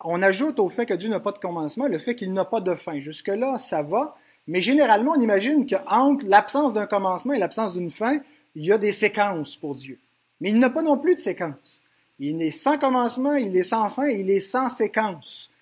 on 0.00 0.22
ajoute 0.22 0.58
au 0.58 0.68
fait 0.68 0.86
que 0.86 0.94
Dieu 0.94 1.08
n'a 1.08 1.20
pas 1.20 1.32
de 1.32 1.38
commencement 1.38 1.86
le 1.86 1.98
fait 1.98 2.16
qu'il 2.16 2.32
n'a 2.32 2.44
pas 2.44 2.60
de 2.60 2.74
fin. 2.74 2.98
Jusque-là, 3.00 3.58
ça 3.58 3.82
va. 3.82 4.16
Mais 4.46 4.60
généralement, 4.60 5.12
on 5.16 5.20
imagine 5.20 5.66
qu'entre 5.66 6.26
l'absence 6.26 6.72
d'un 6.72 6.86
commencement 6.86 7.32
et 7.32 7.38
l'absence 7.38 7.74
d'une 7.74 7.90
fin, 7.90 8.20
il 8.54 8.66
y 8.66 8.72
a 8.72 8.78
des 8.78 8.92
séquences 8.92 9.56
pour 9.56 9.74
Dieu. 9.74 9.98
Mais 10.40 10.50
il 10.50 10.58
n'a 10.58 10.70
pas 10.70 10.82
non 10.82 10.98
plus 10.98 11.14
de 11.14 11.20
séquences. 11.20 11.82
Il 12.18 12.40
est 12.42 12.50
sans 12.50 12.78
commencement, 12.78 13.34
il 13.34 13.56
est 13.56 13.64
sans 13.64 13.88
fin, 13.88 14.06
il 14.06 14.30
est 14.30 14.40
sans 14.40 14.68
séquence. 14.68 15.52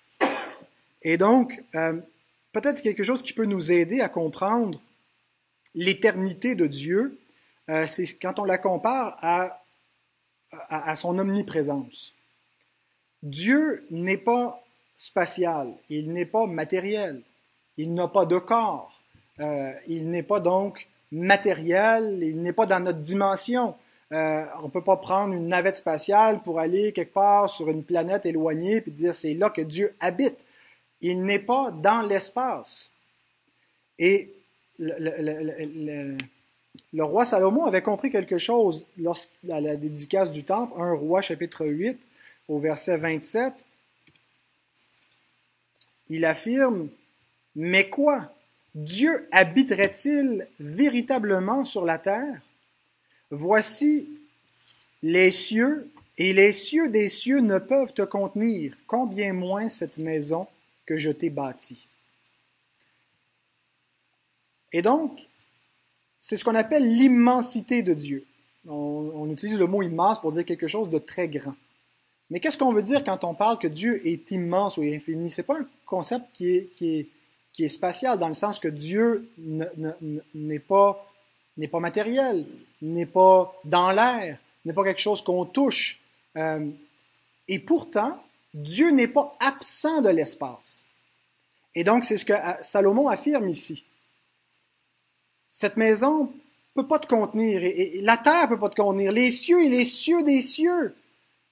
Et 1.01 1.17
donc, 1.17 1.63
euh, 1.75 1.99
peut-être 2.51 2.81
quelque 2.81 3.03
chose 3.03 3.23
qui 3.23 3.33
peut 3.33 3.45
nous 3.45 3.71
aider 3.71 4.01
à 4.01 4.09
comprendre 4.09 4.79
l'éternité 5.75 6.55
de 6.55 6.67
Dieu, 6.67 7.17
euh, 7.69 7.87
c'est 7.87 8.05
quand 8.13 8.39
on 8.39 8.45
la 8.45 8.57
compare 8.57 9.17
à, 9.21 9.63
à, 10.69 10.95
son 10.95 11.17
omniprésence. 11.17 12.13
Dieu 13.21 13.85
n'est 13.89 14.17
pas 14.17 14.63
spatial, 14.97 15.73
il 15.89 16.11
n'est 16.11 16.25
pas 16.25 16.45
matériel, 16.45 17.21
il 17.77 17.93
n'a 17.93 18.07
pas 18.07 18.25
de 18.25 18.37
corps, 18.37 19.01
euh, 19.39 19.73
il 19.87 20.09
n'est 20.09 20.23
pas 20.23 20.39
donc 20.39 20.87
matériel, 21.11 22.19
il 22.21 22.41
n'est 22.41 22.53
pas 22.53 22.65
dans 22.65 22.79
notre 22.79 22.99
dimension. 22.99 23.75
Euh, 24.13 24.45
on 24.59 24.67
ne 24.67 24.71
peut 24.71 24.83
pas 24.83 24.97
prendre 24.97 25.33
une 25.33 25.47
navette 25.47 25.75
spatiale 25.75 26.43
pour 26.43 26.59
aller 26.59 26.91
quelque 26.91 27.13
part 27.13 27.49
sur 27.49 27.69
une 27.69 27.83
planète 27.83 28.27
éloignée 28.27 28.83
et 28.85 28.91
dire 28.91 29.15
c'est 29.15 29.33
là 29.33 29.49
que 29.49 29.61
Dieu 29.61 29.95
habite. 29.99 30.45
Il 31.01 31.23
n'est 31.23 31.39
pas 31.39 31.71
dans 31.71 32.03
l'espace. 32.03 32.91
Et 33.97 34.29
le, 34.77 36.15
roi 36.99 37.25
Salomon 37.25 37.65
avait 37.65 37.81
compris 37.81 38.11
quelque 38.11 38.37
chose 38.37 38.85
à 39.51 39.59
la 39.59 39.75
dédicace 39.75 40.29
du 40.29 40.43
temple, 40.43 40.79
1 40.79 40.93
roi 40.93 41.21
chapitre 41.21 41.65
8 41.65 41.99
au 42.49 42.59
verset 42.59 42.97
27. 42.97 43.51
Il 46.09 46.23
affirme, 46.25 46.89
mais 47.55 47.89
quoi? 47.89 48.31
Dieu 48.75 49.27
habiterait-il 49.31 50.47
véritablement 50.59 51.63
sur 51.63 51.83
la 51.83 51.97
terre? 51.97 52.41
Voici 53.33 54.07
les 55.01 55.31
cieux, 55.31 55.91
et 56.17 56.33
les 56.33 56.53
cieux 56.53 56.89
des 56.89 57.09
cieux 57.09 57.39
ne 57.39 57.57
peuvent 57.57 57.93
te 57.93 58.03
contenir, 58.03 58.75
combien 58.87 59.33
moins 59.33 59.69
cette 59.69 59.97
maison 59.97 60.47
que 60.85 60.97
je 60.97 61.09
t'ai 61.09 61.29
bâtie. 61.29 61.87
Et 64.71 64.81
donc, 64.81 65.27
c'est 66.19 66.35
ce 66.35 66.45
qu'on 66.45 66.55
appelle 66.55 66.87
l'immensité 66.87 67.81
de 67.81 67.93
Dieu. 67.93 68.25
On, 68.67 69.29
utilise 69.29 69.59
le 69.59 69.67
mot 69.67 69.81
immense 69.81 70.21
pour 70.21 70.31
dire 70.31 70.45
quelque 70.45 70.67
chose 70.67 70.89
de 70.89 70.99
très 70.99 71.27
grand. 71.27 71.55
Mais 72.29 72.39
qu'est-ce 72.39 72.57
qu'on 72.57 72.71
veut 72.71 72.83
dire 72.83 73.03
quand 73.03 73.23
on 73.23 73.33
parle 73.33 73.59
que 73.59 73.67
Dieu 73.67 74.05
est 74.07 74.31
immense 74.31 74.77
ou 74.77 74.83
infini? 74.83 75.29
Ce 75.29 75.41
n'est 75.41 75.45
pas 75.45 75.59
un 75.59 75.67
concept 75.85 76.25
qui 76.33 76.55
est, 76.55 76.65
qui 76.73 76.99
est 76.99 77.07
qui 77.53 77.63
est 77.63 77.69
spatial, 77.69 78.17
dans 78.17 78.27
le 78.27 78.33
sens 78.33 78.59
que 78.59 78.67
Dieu 78.67 79.29
n'est 79.37 80.59
pas, 80.59 81.07
pas 81.71 81.79
matériel, 81.79 82.47
n'est 82.83 83.05
pas 83.05 83.55
dans 83.63 83.91
l'air, 83.91 84.37
n'est 84.65 84.73
pas 84.73 84.83
quelque 84.83 85.01
chose 85.01 85.23
qu'on 85.23 85.45
touche. 85.45 85.99
Euh, 86.37 86.69
et 87.47 87.59
pourtant, 87.59 88.21
Dieu 88.53 88.91
n'est 88.91 89.07
pas 89.07 89.35
absent 89.39 90.01
de 90.01 90.09
l'espace. 90.09 90.85
Et 91.75 91.83
donc, 91.83 92.03
c'est 92.03 92.17
ce 92.17 92.25
que 92.25 92.33
Salomon 92.61 93.07
affirme 93.07 93.49
ici. 93.49 93.83
Cette 95.47 95.77
maison 95.77 96.31
peut 96.75 96.87
pas 96.87 96.99
te 96.99 97.07
contenir, 97.07 97.61
la 98.01 98.17
terre 98.17 98.49
peut 98.49 98.59
pas 98.59 98.69
te 98.69 98.81
contenir, 98.81 99.11
les 99.11 99.31
cieux 99.31 99.63
et 99.63 99.69
les 99.69 99.85
cieux 99.85 100.23
des 100.23 100.41
cieux 100.41 100.95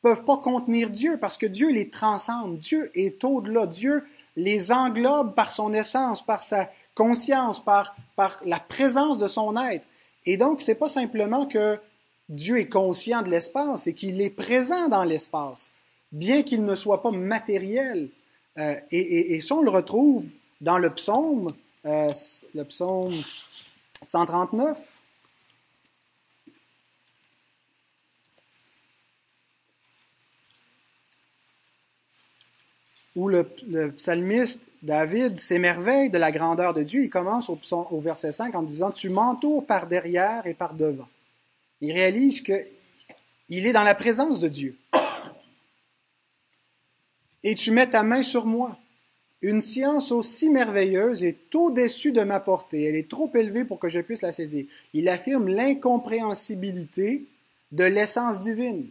peuvent 0.02 0.26
pas 0.26 0.38
contenir 0.38 0.90
Dieu, 0.90 1.18
parce 1.18 1.38
que 1.38 1.46
Dieu 1.46 1.70
les 1.70 1.90
transcende, 1.90 2.58
Dieu 2.58 2.92
est 2.96 3.24
au-delà, 3.24 3.68
Dieu 3.68 4.04
les 4.36 4.72
englobe 4.72 5.36
par 5.36 5.52
son 5.52 5.74
essence, 5.74 6.26
par 6.26 6.42
sa 6.42 6.70
conscience, 6.96 7.64
par, 7.64 7.96
par 8.16 8.42
la 8.44 8.60
présence 8.60 9.18
de 9.20 9.28
son 9.28 9.56
être. 9.58 9.86
Et 10.26 10.38
donc, 10.38 10.62
c'est 10.62 10.76
pas 10.76 10.90
simplement 10.90 11.46
que 11.46 11.80
Dieu 12.30 12.60
est 12.60 12.70
conscient 12.70 13.22
de 13.22 13.30
l'espace, 13.30 13.84
c'est 13.84 13.94
qu'il 13.94 14.22
est 14.22 14.30
présent 14.30 14.88
dans 14.88 15.04
l'espace, 15.04 15.72
bien 16.12 16.44
qu'il 16.44 16.64
ne 16.64 16.76
soit 16.76 17.02
pas 17.02 17.12
matériel. 17.12 18.10
Euh, 18.58 18.76
et, 18.92 19.34
et, 19.34 19.42
ça, 19.42 19.56
on 19.56 19.62
le 19.62 19.70
retrouve 19.70 20.26
dans 20.60 20.78
le 20.78 20.94
psaume, 20.94 21.54
euh, 21.86 22.08
le 22.54 22.64
psaume 22.64 23.14
139. 24.04 24.78
où 33.16 33.28
le, 33.28 33.44
psalmiste 33.98 34.71
David 34.82 35.40
s'émerveille 35.40 36.10
de 36.10 36.18
la 36.18 36.32
grandeur 36.32 36.74
de 36.74 36.82
Dieu. 36.82 37.04
Il 37.04 37.10
commence 37.10 37.50
au, 37.50 38.00
verset 38.00 38.32
5 38.32 38.56
en 38.56 38.64
disant 38.64 38.92
Tu 38.92 39.10
m'entoures 39.10 39.66
par 39.66 39.88
derrière 39.88 40.48
et 40.48 40.54
par 40.54 40.74
devant. 40.74 41.08
Il 41.82 41.92
réalise 41.92 42.42
qu'il 42.42 42.66
est 43.50 43.74
dans 43.74 43.84
la 43.84 43.96
présence 43.96 44.40
de 44.40 44.48
Dieu. 44.48 44.78
Et 47.44 47.56
tu 47.56 47.72
mets 47.72 47.90
ta 47.90 48.04
main 48.04 48.24
sur 48.24 48.46
moi. 48.46 48.78
Une 49.44 49.62
science 49.62 50.12
aussi 50.12 50.52
merveilleuse 50.52 51.24
est 51.24 51.54
au-dessus 51.56 52.12
de 52.12 52.22
ma 52.22 52.40
portée. 52.40 52.84
Elle 52.84 52.96
est 52.96 53.10
trop 53.10 53.32
élevée 53.34 53.66
pour 53.66 53.80
que 53.80 53.90
je 53.90 54.00
puisse 54.00 54.22
la 54.22 54.32
saisir. 54.32 54.66
Il 54.94 55.10
affirme 55.10 55.48
l'incompréhensibilité 55.48 57.26
de 57.72 57.84
l'essence 57.84 58.40
divine. 58.40 58.90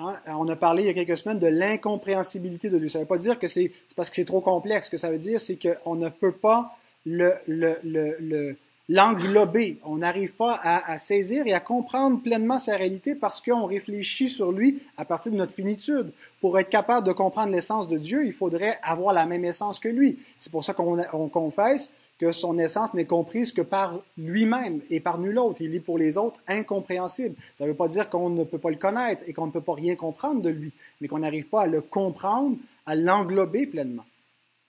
Hein, 0.00 0.16
on 0.26 0.48
a 0.48 0.56
parlé 0.56 0.84
il 0.84 0.86
y 0.86 0.88
a 0.88 0.94
quelques 0.94 1.16
semaines 1.16 1.38
de 1.38 1.46
l'incompréhensibilité 1.46 2.70
de 2.70 2.78
Dieu. 2.78 2.88
Ça 2.88 2.98
ne 2.98 3.04
veut 3.04 3.08
pas 3.08 3.18
dire 3.18 3.38
que 3.38 3.48
c'est 3.48 3.70
parce 3.96 4.08
que 4.08 4.16
c'est 4.16 4.24
trop 4.24 4.40
complexe. 4.40 4.86
Ce 4.86 4.90
que 4.90 4.96
ça 4.96 5.10
veut 5.10 5.18
dire, 5.18 5.40
c'est 5.40 5.58
qu'on 5.58 5.94
ne 5.94 6.08
peut 6.08 6.32
pas 6.32 6.76
le, 7.04 7.34
le, 7.46 7.76
le 7.82 8.56
l'englober. 8.90 9.78
On 9.84 9.98
n'arrive 9.98 10.32
pas 10.32 10.58
à, 10.62 10.98
saisir 10.98 11.46
et 11.46 11.54
à 11.54 11.60
comprendre 11.60 12.20
pleinement 12.20 12.58
sa 12.58 12.76
réalité 12.76 13.14
parce 13.14 13.40
qu'on 13.40 13.64
réfléchit 13.66 14.28
sur 14.28 14.50
lui 14.50 14.82
à 14.98 15.04
partir 15.04 15.30
de 15.30 15.36
notre 15.36 15.52
finitude. 15.52 16.10
Pour 16.40 16.58
être 16.58 16.68
capable 16.68 17.06
de 17.06 17.12
comprendre 17.12 17.52
l'essence 17.52 17.86
de 17.86 17.96
Dieu, 17.96 18.26
il 18.26 18.32
faudrait 18.32 18.78
avoir 18.82 19.14
la 19.14 19.26
même 19.26 19.44
essence 19.44 19.78
que 19.78 19.88
lui. 19.88 20.18
C'est 20.40 20.50
pour 20.50 20.64
ça 20.64 20.74
qu'on 20.74 21.28
confesse 21.28 21.92
que 22.20 22.32
son 22.32 22.58
essence 22.58 22.92
n'est 22.92 23.06
comprise 23.06 23.50
que 23.50 23.62
par 23.62 23.98
lui-même 24.18 24.82
et 24.90 25.00
par 25.00 25.18
nul 25.18 25.38
autre. 25.38 25.62
Il 25.62 25.74
est 25.74 25.80
pour 25.80 25.96
les 25.96 26.18
autres 26.18 26.38
incompréhensible. 26.46 27.34
Ça 27.56 27.64
ne 27.64 27.70
veut 27.70 27.76
pas 27.76 27.88
dire 27.88 28.10
qu'on 28.10 28.28
ne 28.28 28.44
peut 28.44 28.58
pas 28.58 28.68
le 28.68 28.76
connaître 28.76 29.24
et 29.26 29.32
qu'on 29.32 29.46
ne 29.46 29.50
peut 29.50 29.62
pas 29.62 29.72
rien 29.72 29.96
comprendre 29.96 30.42
de 30.42 30.50
lui, 30.50 30.70
mais 31.00 31.08
qu'on 31.08 31.20
n'arrive 31.20 31.46
pas 31.46 31.62
à 31.62 31.66
le 31.66 31.80
comprendre, 31.80 32.58
à 32.84 32.94
l'englober 32.94 33.66
pleinement. 33.66 34.04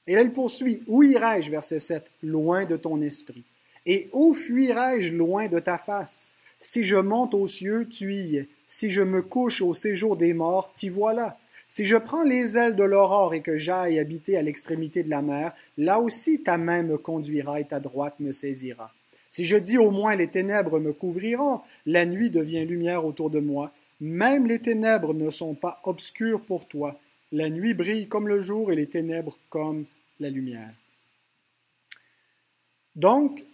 Et 0.08 0.16
là, 0.16 0.22
il 0.22 0.32
poursuit. 0.32 0.82
Où 0.88 1.04
irai-je, 1.04 1.52
verset 1.52 1.82
7, 1.82 2.10
loin 2.24 2.64
de 2.64 2.78
ton 2.78 3.02
esprit? 3.02 3.44
Et 3.86 4.10
où 4.14 4.34
fuirai-je 4.34 5.14
loin 5.14 5.50
de 5.50 5.60
ta 5.60 5.78
face? 5.78 6.34
Si 6.58 6.84
je 6.84 6.96
monte 6.96 7.34
aux 7.34 7.48
cieux, 7.48 7.86
tu 7.90 8.16
y 8.16 8.38
es. 8.38 8.48
Si 8.66 8.90
je 8.92 9.02
me 9.02 9.22
couche 9.22 9.62
au 9.62 9.74
séjour 9.74 10.16
des 10.16 10.34
morts, 10.34 10.72
t'y 10.74 10.88
voilà. 10.88 11.38
Si 11.72 11.86
je 11.86 11.96
prends 11.96 12.24
les 12.24 12.58
ailes 12.58 12.76
de 12.76 12.84
l'aurore 12.84 13.34
et 13.34 13.42
que 13.42 13.58
j'aille 13.58 13.98
habiter 13.98 14.36
à 14.36 14.42
l'extrémité 14.42 15.04
de 15.04 15.10
la 15.10 15.22
mer, 15.22 15.54
là 15.78 16.02
aussi 16.02 16.44
ta 16.44 16.58
main 16.58 16.84
me 16.84 16.98
conduira 16.98 17.62
et 17.62 17.64
ta 17.64 17.80
droite 17.80 18.20
me 18.20 18.34
saisira. 18.34 18.94
Si 19.30 19.46
je 19.46 19.56
dis 19.56 19.78
au 19.78 19.90
moins 19.90 20.18
les 20.18 20.28
ténèbres 20.28 20.82
me 20.82 20.92
couvriront, 20.92 21.62
la 21.86 22.06
nuit 22.06 22.30
devient 22.30 22.66
lumière 22.66 23.06
autour 23.06 23.30
de 23.30 23.40
moi, 23.40 23.72
même 24.02 24.48
les 24.48 24.60
ténèbres 24.60 25.14
ne 25.14 25.30
sont 25.30 25.54
pas 25.54 25.80
obscures 25.86 26.42
pour 26.42 26.68
toi. 26.68 27.00
La 27.32 27.50
nuit 27.50 27.74
brille 27.74 28.10
comme 28.10 28.28
le 28.28 28.42
jour 28.42 28.74
et 28.74 28.76
les 28.76 28.88
ténèbres 28.88 29.38
comme 29.50 29.86
la 30.20 30.30
lumière. 30.30 30.74
Donc, 32.98 33.46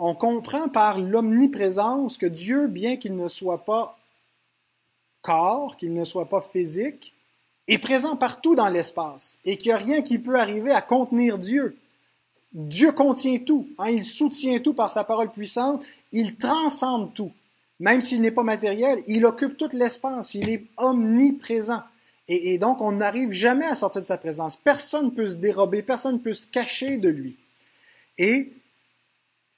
on 0.00 0.16
comprend 0.16 0.68
par 0.68 0.98
l'omniprésence 0.98 2.18
que 2.18 2.26
Dieu, 2.26 2.66
bien 2.66 2.96
qu'il 2.96 3.14
ne 3.14 3.28
soit 3.28 3.64
pas 3.64 3.96
corps, 5.24 5.76
qu'il 5.76 5.92
ne 5.92 6.04
soit 6.04 6.28
pas 6.28 6.40
physique, 6.40 7.14
est 7.66 7.78
présent 7.78 8.14
partout 8.14 8.54
dans 8.54 8.68
l'espace 8.68 9.38
et 9.44 9.56
qu'il 9.56 9.70
n'y 9.70 9.74
a 9.74 9.78
rien 9.78 10.02
qui 10.02 10.18
peut 10.18 10.38
arriver 10.38 10.70
à 10.70 10.82
contenir 10.82 11.38
Dieu. 11.38 11.76
Dieu 12.52 12.92
contient 12.92 13.38
tout, 13.38 13.66
hein, 13.78 13.88
il 13.88 14.04
soutient 14.04 14.60
tout 14.60 14.74
par 14.74 14.90
sa 14.90 15.02
parole 15.02 15.32
puissante, 15.32 15.82
il 16.12 16.36
transcende 16.36 17.12
tout. 17.14 17.32
Même 17.80 18.02
s'il 18.02 18.20
n'est 18.20 18.30
pas 18.30 18.44
matériel, 18.44 19.02
il 19.08 19.26
occupe 19.26 19.56
tout 19.56 19.70
l'espace, 19.72 20.34
il 20.34 20.48
est 20.48 20.64
omniprésent. 20.76 21.82
Et, 22.28 22.54
et 22.54 22.58
donc, 22.58 22.80
on 22.80 22.92
n'arrive 22.92 23.32
jamais 23.32 23.66
à 23.66 23.74
sortir 23.74 24.02
de 24.02 24.06
sa 24.06 24.18
présence. 24.18 24.56
Personne 24.56 25.06
ne 25.06 25.10
peut 25.10 25.28
se 25.28 25.36
dérober, 25.36 25.82
personne 25.82 26.14
ne 26.14 26.20
peut 26.20 26.32
se 26.32 26.46
cacher 26.46 26.98
de 26.98 27.08
lui. 27.08 27.36
Et 28.18 28.52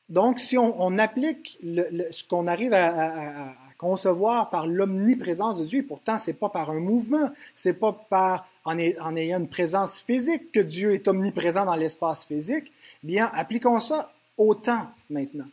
donc, 0.08 0.38
si 0.38 0.56
on, 0.56 0.98
applique 0.98 1.58
ce 1.62 2.24
qu'on 2.24 2.46
arrive 2.46 2.72
à, 2.72 3.54
concevoir 3.78 4.50
par 4.50 4.66
l'omniprésence 4.66 5.58
de 5.58 5.64
Dieu, 5.64 5.84
pourtant 5.86 6.18
c'est 6.18 6.32
pas 6.34 6.48
par 6.48 6.70
un 6.70 6.80
mouvement, 6.80 7.30
c'est 7.54 7.74
pas 7.74 7.92
par 7.92 8.48
en, 8.64 8.78
ayant 8.78 9.38
une 9.38 9.48
présence 9.48 10.00
physique 10.00 10.50
que 10.50 10.60
Dieu 10.60 10.94
est 10.94 11.06
omniprésent 11.06 11.64
dans 11.64 11.76
l'espace 11.76 12.24
physique. 12.24 12.72
Bien, 13.02 13.30
appliquons 13.34 13.78
ça 13.78 14.12
au 14.36 14.54
temps 14.54 14.88
maintenant. 15.08 15.48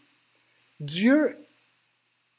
Dieu 0.79 1.37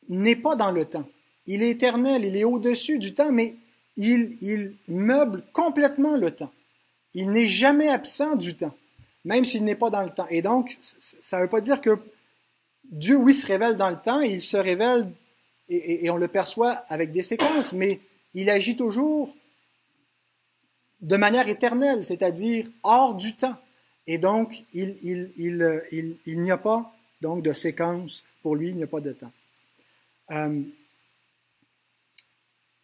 n'est 0.09 0.37
pas 0.37 0.57
dans 0.57 0.71
le 0.71 0.85
temps. 0.85 1.07
Il 1.47 1.63
est 1.63 1.71
éternel, 1.71 2.25
il 2.25 2.37
est 2.37 2.45
au-dessus 2.45 2.99
du 2.99 3.15
temps, 3.15 3.31
mais 3.31 3.55
il, 3.97 4.75
meuble 4.89 5.45
complètement 5.53 6.17
le 6.17 6.33
temps. 6.33 6.51
Il 7.15 7.31
n'est 7.31 7.47
jamais 7.47 7.89
absent 7.89 8.35
du 8.35 8.57
temps 8.57 8.75
même 9.25 9.45
s'il 9.45 9.65
n'est 9.65 9.75
pas 9.75 9.91
dans 9.91 10.03
le 10.03 10.11
temps. 10.11 10.27
Et 10.31 10.43
donc, 10.43 10.77
ça 10.81 11.39
ne 11.39 11.43
veut 11.43 11.49
pas 11.49 11.61
dire 11.61 11.81
que 11.81 11.99
Dieu, 12.85 13.17
oui, 13.17 13.35
se 13.35 13.47
révèle 13.47 13.77
dans 13.77 13.91
le 13.91 13.97
temps, 13.97 14.21
et 14.21 14.29
il 14.29 14.43
se 14.43 14.57
révèle, 14.57 15.11
et, 15.69 16.11
on 16.11 16.17
le 16.17 16.29
perçoit 16.29 16.85
avec 16.89 17.11
des 17.13 17.23
séquences, 17.23 17.73
mais 17.73 18.01
il 18.35 18.51
agit 18.51 18.77
toujours 18.77 19.35
de 21.01 21.17
manière 21.17 21.49
éternelle, 21.49 22.05
c'est-à-dire 22.05 22.67
hors 22.83 23.15
du 23.15 23.35
temps. 23.35 23.57
Et 24.07 24.19
donc, 24.19 24.65
il, 24.75 25.31
il, 25.37 26.41
n'y 26.41 26.51
a 26.51 26.59
pas 26.59 26.93
donc 27.21 27.43
de 27.43 27.53
séquence 27.53 28.25
pour 28.43 28.57
lui, 28.57 28.71
il 28.71 28.77
n'y 28.77 28.83
a 28.83 28.87
pas 28.87 29.01
de 29.01 29.13
temps. 29.13 29.33
Euh, 30.31 30.61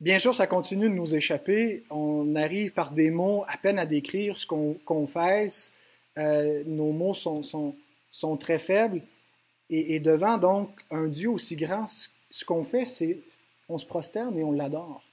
bien 0.01 0.19
sûr, 0.19 0.35
ça 0.35 0.47
continue 0.47 0.89
de 0.89 0.95
nous 0.95 1.15
échapper. 1.15 1.85
On 1.91 2.35
arrive 2.37 2.73
par 2.73 2.91
des 2.91 3.11
mots 3.11 3.45
à 3.49 3.57
peine 3.59 3.79
à 3.79 3.87
décrire 3.87 4.39
ce 4.39 4.47
qu'on 4.47 4.75
confesse, 4.85 5.73
euh, 6.19 6.63
nos 6.67 6.93
mots 6.93 7.15
sont, 7.15 7.43
sont, 7.43 7.75
sont, 8.11 8.37
très 8.37 8.59
faibles. 8.59 9.03
Et, 9.73 10.01
devant 10.01 10.37
donc 10.37 10.71
un 10.91 11.07
Dieu 11.07 11.31
aussi 11.31 11.55
grand, 11.55 11.87
ce 12.31 12.45
qu'on 12.45 12.65
fait, 12.65 12.87
c'est 12.87 13.19
on 13.69 13.79
se 13.79 13.87
prosterne 13.87 14.37
et 14.39 14.45
on 14.45 14.53
l'adore. 14.53 15.05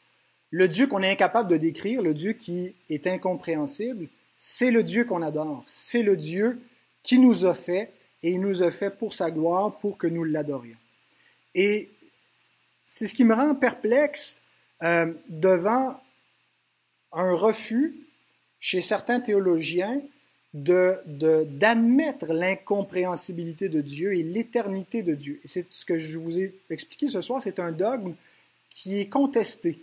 Le 0.49 0.67
Dieu 0.67 0.88
qu'on 0.88 1.03
est 1.03 1.12
incapable 1.12 1.49
de 1.49 1.58
décrire, 1.58 2.01
le 2.01 2.13
Dieu 2.13 2.34
qui 2.34 2.75
est 2.89 3.06
incompréhensible, 3.06 4.08
c'est 4.38 4.71
le 4.71 4.84
Dieu 4.84 5.03
qu'on 5.03 5.21
adore. 5.21 5.63
C'est 5.67 6.03
le 6.03 6.15
Dieu 6.15 6.62
qui 7.03 7.19
nous 7.19 7.45
a 7.45 7.53
fait 7.53 7.91
et 8.23 8.32
il 8.32 8.41
nous 8.41 8.63
a 8.63 8.71
fait 8.71 8.89
pour 8.89 9.13
sa 9.13 9.30
gloire, 9.30 9.77
pour 9.77 9.97
que 9.97 10.08
nous 10.08 10.23
l'adorions. 10.23 10.77
Et 11.53 11.89
c'est 12.86 13.08
ce 13.08 13.13
qui 13.13 13.25
me 13.25 13.34
rend 13.34 13.56
perplexe 13.56 14.41
euh, 14.84 15.13
devant 15.27 15.99
un 17.12 17.34
refus 17.34 17.95
chez 18.60 18.82
certains 18.82 19.19
théologiens 19.19 20.01
d'admettre 20.63 22.28
l'incompréhensibilité 22.28 23.70
de 23.70 23.82
Dieu 23.82 24.15
et 24.15 24.24
l'éternité 24.24 25.04
de 25.04 25.13
Dieu. 25.13 25.39
C'est 25.46 25.65
ce 25.70 25.86
que 25.86 25.98
je 25.98 26.17
vous 26.17 26.39
ai 26.39 26.54
expliqué 26.70 27.08
ce 27.08 27.22
soir, 27.22 27.41
c'est 27.41 27.60
un 27.60 27.72
dogme 27.72 28.13
qui 28.70 29.00
est 29.00 29.08
contesté, 29.08 29.80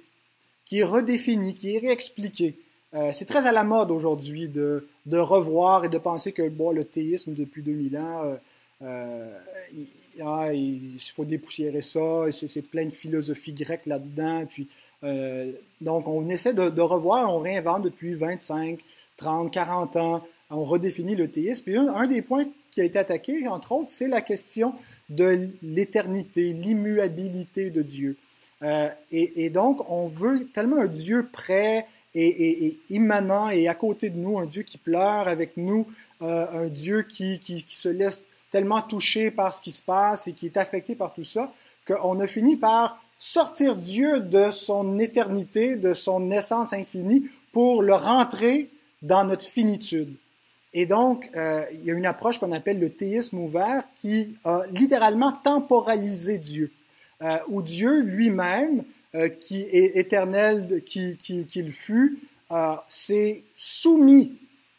qui 0.65 0.81
est 0.81 0.85
redéfini, 0.85 1.55
qui 1.55 1.77
est 1.77 1.79
réexpliqué. 1.79 2.57
Euh, 2.95 3.11
c'est 3.13 3.25
très 3.25 3.47
à 3.47 3.53
la 3.53 3.65
mode 3.65 3.91
aujourd'hui 3.91 4.49
de, 4.49 4.87
de, 5.07 5.19
revoir 5.19 5.85
et 5.85 5.89
de 5.89 5.99
penser 5.99 6.33
que 6.33 6.49
bon, 6.49 6.71
le 6.71 6.85
théisme 6.85 7.35
depuis 7.35 7.63
2000 7.63 7.99
ans, 7.99 8.23
euh, 8.25 8.37
euh, 8.83 9.39
il, 9.75 9.87
ah, 10.25 10.53
il, 10.53 10.97
faut 11.15 11.25
dépoussiérer 11.25 11.83
ça, 11.83 12.27
c'est 12.31 12.63
plein 12.63 12.85
de 12.85 12.91
philosophie 12.91 13.53
grecque 13.53 13.87
là-dedans. 13.87 14.47
Puis, 14.47 14.69
donc 15.81 16.07
on 16.07 16.29
essaie 16.29 16.55
de, 16.55 16.71
de 16.71 16.81
revoir, 16.81 17.31
on 17.35 17.39
réinvente 17.39 17.83
depuis 17.83 18.15
25, 18.15 18.79
30, 19.17 19.53
40 19.53 19.97
ans 19.97 20.27
on 20.57 20.64
redéfinit 20.64 21.17
le 21.17 21.29
théisme. 21.29 21.71
Et 21.71 21.77
un, 21.77 22.07
des 22.07 22.23
points 22.23 22.47
qui 22.71 22.81
a 22.81 22.85
été 22.85 22.99
attaqué, 22.99 23.47
entre 23.49 23.73
autres, 23.73 23.90
c'est 23.90 24.09
la 24.09 24.21
question 24.21 24.75
de 25.09 25.49
l'éternité, 25.62 26.53
l'immuabilité 26.53 27.71
de 27.71 27.83
Dieu. 27.83 28.17
Euh, 28.62 28.88
et, 29.11 29.51
donc, 29.51 29.88
on 29.90 30.07
veut 30.07 30.47
tellement 30.53 30.79
un 30.79 30.87
Dieu 30.87 31.29
prêt 31.31 31.87
et, 32.14 32.79
immanent 32.90 33.51
et 33.51 33.69
à 33.69 33.75
côté 33.75 34.09
de 34.09 34.17
nous, 34.17 34.38
un 34.38 34.47
Dieu 34.47 34.62
qui 34.62 34.79
pleure 34.79 35.29
avec 35.29 35.57
nous, 35.57 35.87
euh, 36.23 36.64
un 36.64 36.69
Dieu 36.69 37.03
qui, 37.03 37.40
qui, 37.40 37.64
se 37.69 37.88
laisse 37.88 38.23
tellement 38.51 38.81
toucher 38.83 39.31
par 39.31 39.53
ce 39.53 39.61
qui 39.61 39.73
se 39.73 39.83
passe 39.83 40.29
et 40.29 40.33
qui 40.33 40.47
est 40.47 40.57
affecté 40.57 40.95
par 40.95 41.12
tout 41.12 41.25
ça, 41.25 41.53
qu'on 41.87 42.21
a 42.21 42.27
fini 42.27 42.57
par 42.57 43.05
sortir 43.19 43.77
Dieu 43.77 44.21
de 44.21 44.51
son 44.51 44.99
éternité, 44.99 45.77
de 45.77 45.93
son 45.93 46.31
essence 46.31 46.73
infinie, 46.73 47.29
pour 47.53 47.83
le 47.83 47.95
rentrer 47.95 48.71
dans 49.03 49.25
notre 49.25 49.45
finitude. 49.45 50.14
Et 50.75 50.87
donc, 50.87 51.31
euh, 51.37 51.65
il 51.73 51.85
y 51.85 51.91
a 51.93 51.95
une 51.95 52.05
approche 52.05 52.39
qu'on 52.39 52.51
appelle 52.51 52.81
le 52.81 52.91
théisme 52.91 53.39
ouvert 53.39 53.85
qui 53.95 54.37
a 54.45 54.65
littéralement 54.73 55.31
temporalisé 55.31 56.37
Dieu, 56.37 56.73
euh, 57.23 57.39
où 57.49 57.63
Dieu 57.63 58.01
lui-même, 58.01 58.83
euh, 59.15 59.29
qui 59.29 59.63
est 59.63 59.97
éternel, 59.97 60.83
qu'il 60.85 61.17
qui, 61.17 61.47
qui 61.47 61.71
fut, 61.71 62.19
s'est 62.89 63.43
soumis 63.57 64.33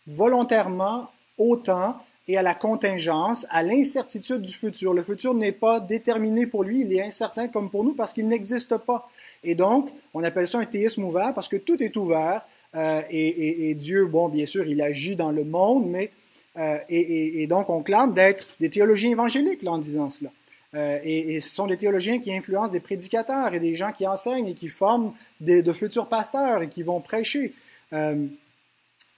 volontairement 0.08 1.10
au 1.38 1.58
temps 1.58 1.98
et 2.28 2.38
à 2.38 2.42
la 2.42 2.56
contingence, 2.56 3.46
à 3.50 3.64
l'incertitude 3.64 4.42
du 4.42 4.54
futur. 4.54 4.94
Le 4.94 5.04
futur 5.04 5.34
n'est 5.34 5.52
pas 5.52 5.80
déterminé 5.80 6.46
pour 6.46 6.64
lui, 6.64 6.82
il 6.82 6.94
est 6.94 7.04
incertain 7.04 7.48
comme 7.48 7.70
pour 7.70 7.84
nous 7.84 7.94
parce 7.94 8.14
qu'il 8.14 8.28
n'existe 8.28 8.78
pas. 8.78 9.10
Et 9.44 9.56
donc, 9.56 9.90
on 10.14 10.24
appelle 10.24 10.48
ça 10.48 10.60
un 10.60 10.66
théisme 10.66 11.04
ouvert 11.04 11.34
parce 11.34 11.48
que 11.48 11.58
tout 11.58 11.82
est 11.82 11.96
ouvert 11.96 12.42
euh, 12.76 13.02
et, 13.10 13.74
Dieu, 13.76 14.06
bon, 14.06 14.30
bien 14.30 14.46
sûr, 14.46 14.66
il 14.68 14.82
agit 14.82 15.16
dans 15.16 15.32
le 15.32 15.44
monde, 15.44 15.90
mais 15.90 16.12
euh, 16.58 16.78
et, 16.90 17.48
donc 17.48 17.70
on 17.70 17.84
clame 17.84 18.14
d'être 18.14 18.48
des 18.60 18.70
théologiens 18.70 19.12
évangéliques 19.12 19.64
là, 19.64 19.72
en 19.72 19.78
disant 19.78 20.10
cela. 20.10 20.32
Euh, 20.74 21.00
et, 21.04 21.40
ce 21.40 21.50
sont 21.50 21.68
des 21.68 21.78
théologiens 21.78 22.20
qui 22.20 22.34
influencent 22.34 22.72
des 22.72 22.82
prédicateurs 22.82 23.54
et 23.54 23.60
des 23.60 23.76
gens 23.76 23.92
qui 23.94 24.06
enseignent 24.06 24.48
et 24.48 24.56
qui 24.56 24.68
forment 24.68 25.14
des, 25.40 25.64
de 25.64 25.72
futurs 25.72 26.08
pasteurs 26.08 26.62
et 26.62 26.70
qui 26.70 26.84
vont 26.84 27.00
prêcher. 27.00 27.54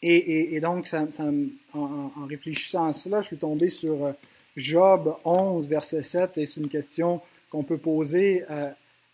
Et, 0.03 0.59
donc, 0.61 0.87
en, 1.73 2.25
réfléchissant 2.29 2.85
à 2.85 2.93
cela, 2.93 3.21
je 3.21 3.27
suis 3.27 3.37
tombé 3.37 3.69
sur 3.69 4.13
Job 4.55 5.15
11, 5.25 5.67
verset 5.67 6.03
7, 6.03 6.37
et 6.37 6.45
c'est 6.45 6.61
une 6.61 6.69
question 6.69 7.21
qu'on 7.49 7.63
peut 7.63 7.79
poser 7.79 8.43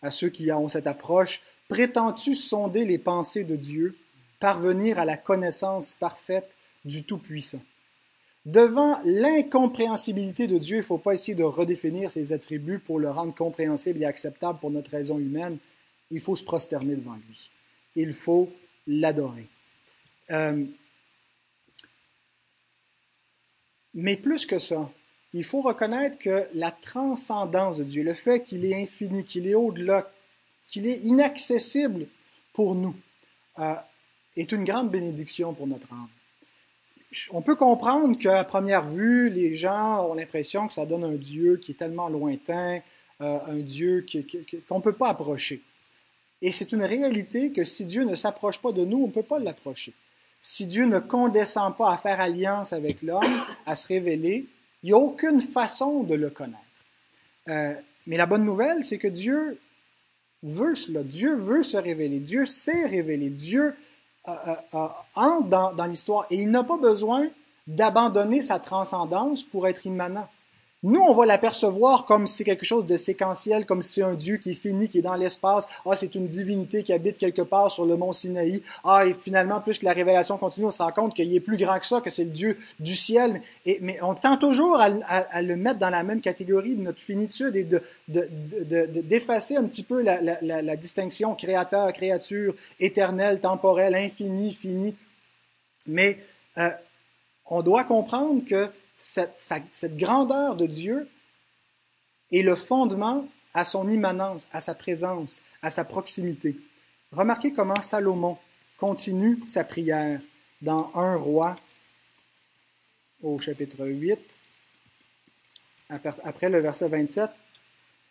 à 0.02 0.10
ceux 0.10 0.28
qui 0.28 0.52
ont 0.52 0.68
cette 0.68 0.86
approche. 0.86 1.40
Prétends-tu 1.68 2.34
sonder 2.34 2.84
les 2.84 2.98
pensées 2.98 3.44
de 3.44 3.56
Dieu? 3.56 3.96
Parvenir 4.44 4.98
à 4.98 5.06
la 5.06 5.16
connaissance 5.16 5.94
parfaite 5.94 6.50
du 6.84 7.02
Tout-Puissant. 7.04 7.62
Devant 8.44 9.00
l'incompréhensibilité 9.06 10.46
de 10.46 10.58
Dieu, 10.58 10.76
il 10.76 10.80
ne 10.80 10.84
faut 10.84 10.98
pas 10.98 11.14
essayer 11.14 11.34
de 11.34 11.42
redéfinir 11.42 12.10
ses 12.10 12.34
attributs 12.34 12.78
pour 12.78 12.98
le 12.98 13.10
rendre 13.10 13.34
compréhensible 13.34 14.02
et 14.02 14.04
acceptable 14.04 14.58
pour 14.58 14.70
notre 14.70 14.90
raison 14.90 15.18
humaine. 15.18 15.56
Il 16.10 16.20
faut 16.20 16.36
se 16.36 16.44
prosterner 16.44 16.94
devant 16.94 17.14
lui. 17.14 17.48
Il 17.96 18.12
faut 18.12 18.52
l'adorer. 18.86 19.46
Euh, 20.30 20.66
mais 23.94 24.18
plus 24.18 24.44
que 24.44 24.58
ça, 24.58 24.90
il 25.32 25.44
faut 25.44 25.62
reconnaître 25.62 26.18
que 26.18 26.48
la 26.52 26.70
transcendance 26.70 27.78
de 27.78 27.84
Dieu, 27.84 28.02
le 28.02 28.12
fait 28.12 28.42
qu'il 28.42 28.66
est 28.66 28.78
infini, 28.78 29.24
qu'il 29.24 29.46
est 29.46 29.54
au-delà, 29.54 30.12
qu'il 30.66 30.86
est 30.86 30.98
inaccessible 30.98 32.08
pour 32.52 32.74
nous, 32.74 32.94
euh, 33.58 33.74
est 34.36 34.52
une 34.52 34.64
grande 34.64 34.90
bénédiction 34.90 35.54
pour 35.54 35.66
notre 35.66 35.92
âme. 35.92 36.08
On 37.30 37.42
peut 37.42 37.54
comprendre 37.54 38.18
qu'à 38.18 38.42
première 38.44 38.84
vue, 38.84 39.30
les 39.30 39.54
gens 39.54 40.08
ont 40.08 40.14
l'impression 40.14 40.66
que 40.66 40.72
ça 40.72 40.84
donne 40.84 41.04
un 41.04 41.14
Dieu 41.14 41.58
qui 41.58 41.72
est 41.72 41.76
tellement 41.76 42.08
lointain, 42.08 42.80
euh, 43.20 43.38
un 43.46 43.58
Dieu 43.58 44.04
qu'on 44.68 44.78
ne 44.78 44.82
peut 44.82 44.92
pas 44.92 45.10
approcher. 45.10 45.62
Et 46.42 46.50
c'est 46.50 46.72
une 46.72 46.82
réalité 46.82 47.52
que 47.52 47.64
si 47.64 47.86
Dieu 47.86 48.04
ne 48.04 48.16
s'approche 48.16 48.58
pas 48.58 48.72
de 48.72 48.84
nous, 48.84 48.98
on 48.98 49.06
ne 49.06 49.12
peut 49.12 49.22
pas 49.22 49.38
l'approcher. 49.38 49.94
Si 50.40 50.66
Dieu 50.66 50.84
ne 50.84 50.98
condescend 50.98 51.74
pas 51.74 51.92
à 51.92 51.96
faire 51.96 52.20
alliance 52.20 52.72
avec 52.72 53.00
l'homme, 53.02 53.22
à 53.64 53.76
se 53.76 53.86
révéler, 53.86 54.46
il 54.82 54.88
n'y 54.88 54.92
a 54.92 54.98
aucune 54.98 55.40
façon 55.40 56.02
de 56.02 56.14
le 56.14 56.30
connaître. 56.30 56.60
Euh, 57.48 57.74
mais 58.06 58.16
la 58.16 58.26
bonne 58.26 58.44
nouvelle, 58.44 58.84
c'est 58.84 58.98
que 58.98 59.08
Dieu 59.08 59.58
veut 60.42 60.74
cela. 60.74 61.02
Dieu 61.02 61.34
veut 61.34 61.62
se 61.62 61.76
révéler. 61.76 62.18
Dieu 62.18 62.44
sait 62.44 62.84
révéler. 62.84 63.30
Dieu 63.30 63.74
entre 64.26 65.48
dans, 65.48 65.72
dans 65.72 65.86
l'histoire 65.86 66.26
et 66.30 66.36
il 66.42 66.50
n'a 66.50 66.64
pas 66.64 66.76
besoin 66.76 67.28
d'abandonner 67.66 68.42
sa 68.42 68.58
transcendance 68.58 69.42
pour 69.42 69.66
être 69.66 69.86
immanent. 69.86 70.28
Nous, 70.86 71.00
on 71.00 71.14
va 71.14 71.24
l'apercevoir 71.24 72.04
comme 72.04 72.26
si 72.26 72.36
c'est 72.36 72.44
quelque 72.44 72.66
chose 72.66 72.84
de 72.84 72.98
séquentiel, 72.98 73.64
comme 73.64 73.80
si 73.80 73.94
c'est 73.94 74.02
un 74.02 74.12
Dieu 74.12 74.36
qui 74.36 74.50
est 74.50 74.54
fini, 74.54 74.86
qui 74.86 74.98
est 74.98 75.02
dans 75.02 75.14
l'espace. 75.14 75.66
Ah, 75.86 75.96
c'est 75.96 76.14
une 76.14 76.28
divinité 76.28 76.82
qui 76.82 76.92
habite 76.92 77.16
quelque 77.16 77.40
part 77.40 77.70
sur 77.70 77.86
le 77.86 77.96
mont 77.96 78.12
Sinaï. 78.12 78.62
Ah, 78.84 79.06
et 79.06 79.14
finalement, 79.14 79.62
plus 79.62 79.78
que 79.78 79.86
la 79.86 79.94
révélation 79.94 80.36
continue, 80.36 80.66
on 80.66 80.70
se 80.70 80.82
rend 80.82 80.92
compte 80.92 81.14
qu'il 81.14 81.34
est 81.34 81.40
plus 81.40 81.56
grand 81.56 81.78
que 81.78 81.86
ça, 81.86 82.02
que 82.02 82.10
c'est 82.10 82.24
le 82.24 82.32
Dieu 82.32 82.58
du 82.80 82.94
ciel. 82.94 83.40
Et, 83.64 83.78
mais 83.80 83.98
on 84.02 84.14
tend 84.14 84.36
toujours 84.36 84.78
à, 84.78 85.40
le 85.40 85.56
mettre 85.56 85.78
dans 85.78 85.88
la 85.88 86.02
même 86.02 86.20
catégorie 86.20 86.74
de 86.74 86.82
notre 86.82 87.00
finitude 87.00 87.56
et 87.56 87.64
de, 87.64 87.80
d'effacer 89.00 89.56
un 89.56 89.64
petit 89.64 89.84
peu 89.84 90.02
la, 90.02 90.76
distinction 90.76 91.34
créateur, 91.34 91.94
créature, 91.94 92.54
éternel, 92.78 93.40
temporel, 93.40 93.94
infini, 93.94 94.52
fini. 94.52 94.94
Mais 95.86 96.18
euh, 96.58 96.68
on 97.46 97.62
doit 97.62 97.84
comprendre 97.84 98.44
que 98.44 98.68
cette, 99.04 99.96
grandeur 99.96 100.56
de 100.56 100.66
Dieu 100.66 101.08
est 102.32 102.42
le 102.42 102.54
fondement 102.54 103.28
à 103.52 103.64
son 103.64 103.88
immanence, 103.88 104.46
à 104.52 104.60
sa 104.60 104.74
présence, 104.74 105.42
à 105.62 105.70
sa 105.70 105.84
proximité. 105.84 106.56
Remarquez 107.12 107.52
comment 107.52 107.80
Salomon 107.80 108.38
continue 108.78 109.40
sa 109.46 109.62
prière 109.62 110.20
dans 110.62 110.90
un 110.94 111.16
roi 111.16 111.56
au 113.22 113.38
chapitre 113.38 113.86
8, 113.86 114.18
après 115.90 116.48
le 116.48 116.60
verset 116.60 116.88
27. 116.88 117.30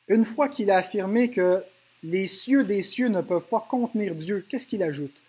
Une 0.08 0.26
fois 0.26 0.48
qu'il 0.48 0.70
a 0.72 0.78
affirmé 0.78 1.30
que 1.30 1.64
les 2.04 2.28
cieux 2.28 2.64
des 2.64 2.82
cieux 2.82 3.10
ne 3.10 3.22
peuvent 3.22 3.48
pas 3.48 3.66
contenir 3.68 4.16
Dieu, 4.16 4.46
qu'est-ce 4.48 4.68
qu'il 4.68 4.84
ajoute? 4.84 5.22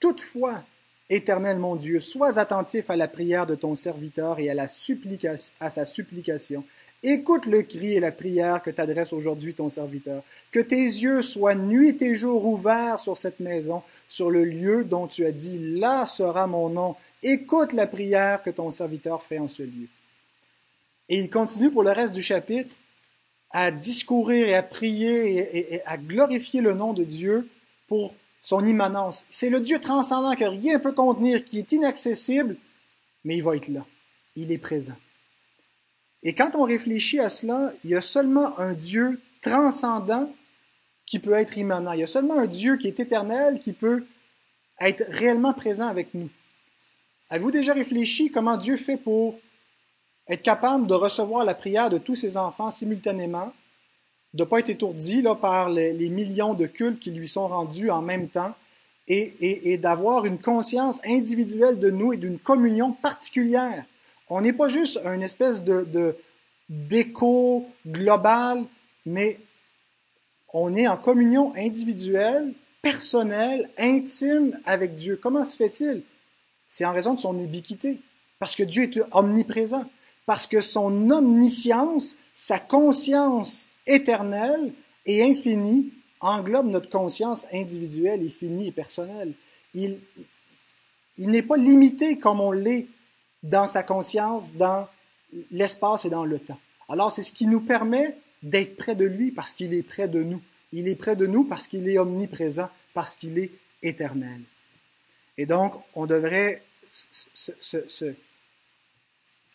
Toutefois, 0.00 0.64
Éternel 1.10 1.58
mon 1.58 1.74
Dieu, 1.74 2.00
sois 2.00 2.38
attentif 2.38 2.90
à 2.90 2.96
la 2.96 3.08
prière 3.08 3.46
de 3.46 3.54
ton 3.54 3.74
serviteur 3.74 4.38
et 4.40 4.50
à, 4.50 4.68
sa 4.68 5.84
supplication. 5.86 6.64
Écoute 7.02 7.46
le 7.46 7.62
cri 7.62 7.94
et 7.94 8.00
la 8.00 8.12
prière 8.12 8.62
que 8.62 8.70
t'adresse 8.70 9.14
aujourd'hui 9.14 9.54
ton 9.54 9.70
serviteur. 9.70 10.22
Que 10.50 10.60
tes 10.60 10.76
yeux 10.76 11.22
soient 11.22 11.54
nuit 11.54 11.96
et 12.02 12.14
jour 12.14 12.44
ouverts 12.44 13.00
sur 13.00 13.16
cette 13.16 13.40
maison, 13.40 13.82
sur 14.06 14.30
le 14.30 14.44
lieu 14.44 14.84
dont 14.84 15.06
tu 15.06 15.24
as 15.24 15.32
dit, 15.32 15.58
là 15.78 16.04
sera 16.04 16.46
mon 16.46 16.68
nom. 16.68 16.94
Écoute 17.22 17.72
la 17.72 17.86
prière 17.86 18.42
que 18.42 18.50
ton 18.50 18.70
serviteur 18.70 19.22
fait 19.22 19.38
en 19.38 19.48
ce 19.48 19.62
lieu. 19.62 19.88
Et 21.08 21.18
il 21.20 21.30
continue 21.30 21.70
pour 21.70 21.84
le 21.84 21.90
reste 21.90 22.12
du 22.12 22.22
chapitre 22.22 22.76
à 23.50 23.70
discourir 23.70 24.46
et 24.46 24.54
à 24.54 24.62
prier 24.62 25.72
et 25.74 25.82
à 25.86 25.96
glorifier 25.96 26.60
le 26.60 26.74
nom 26.74 26.92
de 26.92 27.04
Dieu 27.04 27.48
pour 27.86 28.14
son 28.42 28.64
immanence. 28.64 29.24
C'est 29.30 29.50
le 29.50 29.60
Dieu 29.60 29.80
transcendant 29.80 30.34
que 30.34 30.44
rien 30.44 30.74
ne 30.74 30.82
peut 30.82 30.92
contenir, 30.92 31.44
qui 31.44 31.58
est 31.58 31.72
inaccessible, 31.72 32.56
mais 33.24 33.36
il 33.36 33.42
va 33.42 33.56
être 33.56 33.68
là. 33.68 33.84
Il 34.36 34.52
est 34.52 34.58
présent. 34.58 34.96
Et 36.22 36.34
quand 36.34 36.54
on 36.54 36.64
réfléchit 36.64 37.20
à 37.20 37.28
cela, 37.28 37.72
il 37.84 37.90
y 37.90 37.94
a 37.94 38.00
seulement 38.00 38.58
un 38.58 38.72
Dieu 38.72 39.20
transcendant 39.40 40.32
qui 41.06 41.18
peut 41.18 41.32
être 41.32 41.56
immanent. 41.56 41.92
Il 41.92 42.00
y 42.00 42.04
a 42.04 42.08
seulement 42.08 42.38
un 42.38 42.46
Dieu 42.46 42.76
qui 42.76 42.86
est 42.86 43.00
éternel 43.00 43.58
qui 43.58 43.72
peut 43.72 44.04
être 44.80 45.04
réellement 45.08 45.54
présent 45.54 45.88
avec 45.88 46.14
nous. 46.14 46.28
Avez-vous 47.30 47.50
déjà 47.50 47.72
réfléchi 47.72 48.30
comment 48.30 48.56
Dieu 48.56 48.76
fait 48.76 48.96
pour 48.96 49.38
être 50.28 50.42
capable 50.42 50.86
de 50.86 50.94
recevoir 50.94 51.44
la 51.44 51.54
prière 51.54 51.90
de 51.90 51.98
tous 51.98 52.14
ses 52.14 52.36
enfants 52.36 52.70
simultanément, 52.70 53.52
de 54.38 54.44
ne 54.44 54.48
pas 54.48 54.60
être 54.60 54.68
étourdi 54.68 55.20
là, 55.20 55.34
par 55.34 55.68
les, 55.68 56.08
millions 56.08 56.54
de 56.54 56.66
cultes 56.66 57.00
qui 57.00 57.10
lui 57.10 57.26
sont 57.26 57.48
rendus 57.48 57.90
en 57.90 58.02
même 58.02 58.28
temps 58.28 58.54
et, 59.08 59.76
d'avoir 59.78 60.26
une 60.26 60.38
conscience 60.38 61.00
individuelle 61.04 61.80
de 61.80 61.90
nous 61.90 62.12
et 62.12 62.16
d'une 62.16 62.38
communion 62.38 62.92
particulière. 62.92 63.84
On 64.30 64.40
n'est 64.40 64.52
pas 64.52 64.68
juste 64.68 65.00
une 65.04 65.22
espèce 65.22 65.64
de 65.64 66.16
d'écho 66.68 67.66
global, 67.86 68.64
mais 69.06 69.40
on 70.52 70.74
est 70.76 70.86
en 70.86 70.98
communion 70.98 71.52
individuelle, 71.56 72.52
personnelle, 72.80 73.70
intime 73.76 74.56
avec 74.66 74.94
Dieu. 74.94 75.18
Comment 75.20 75.42
se 75.42 75.56
fait-il? 75.56 76.02
C'est 76.68 76.84
en 76.84 76.92
raison 76.92 77.14
de 77.14 77.20
son 77.20 77.40
ubiquité, 77.40 77.98
parce 78.38 78.54
que 78.54 78.62
Dieu 78.62 78.84
est 78.84 79.00
omniprésent, 79.10 79.86
parce 80.26 80.46
que 80.46 80.60
son 80.60 81.10
omniscience, 81.10 82.16
sa 82.36 82.60
conscience 82.60 83.68
éternel 83.88 84.72
et 85.06 85.22
infini 85.22 85.92
englobe 86.20 86.66
notre 86.66 86.88
conscience 86.88 87.46
individuelle 87.52 88.22
et 88.22 88.28
finie 88.28 88.68
et 88.68 88.72
personnelle. 88.72 89.34
Il, 89.74 89.98
il 91.16 91.30
n'est 91.30 91.42
pas 91.42 91.56
limité 91.56 92.18
comme 92.18 92.40
on 92.40 92.52
l'est 92.52 92.86
dans 93.42 93.66
sa 93.66 93.82
conscience, 93.82 94.52
dans 94.52 94.88
l'espace 95.50 96.04
et 96.04 96.10
dans 96.10 96.24
le 96.24 96.38
temps. 96.38 96.58
Alors 96.88 97.12
c'est 97.12 97.22
ce 97.22 97.32
qui 97.32 97.46
nous 97.46 97.60
permet 97.60 98.16
d'être 98.42 98.76
près 98.76 98.94
de 98.94 99.04
lui 99.04 99.30
parce 99.30 99.52
qu'il 99.52 99.74
est 99.74 99.82
près 99.82 100.08
de 100.08 100.22
nous. 100.22 100.40
Il 100.72 100.88
est 100.88 100.94
près 100.94 101.16
de 101.16 101.26
nous 101.26 101.44
parce 101.44 101.66
qu'il 101.66 101.88
est 101.88 101.98
omniprésent, 101.98 102.68
parce 102.94 103.14
qu'il 103.14 103.38
est 103.38 103.50
éternel. 103.82 104.42
Et 105.36 105.46
donc, 105.46 105.74
on 105.94 106.06
devrait 106.06 106.62
se, 106.90 108.14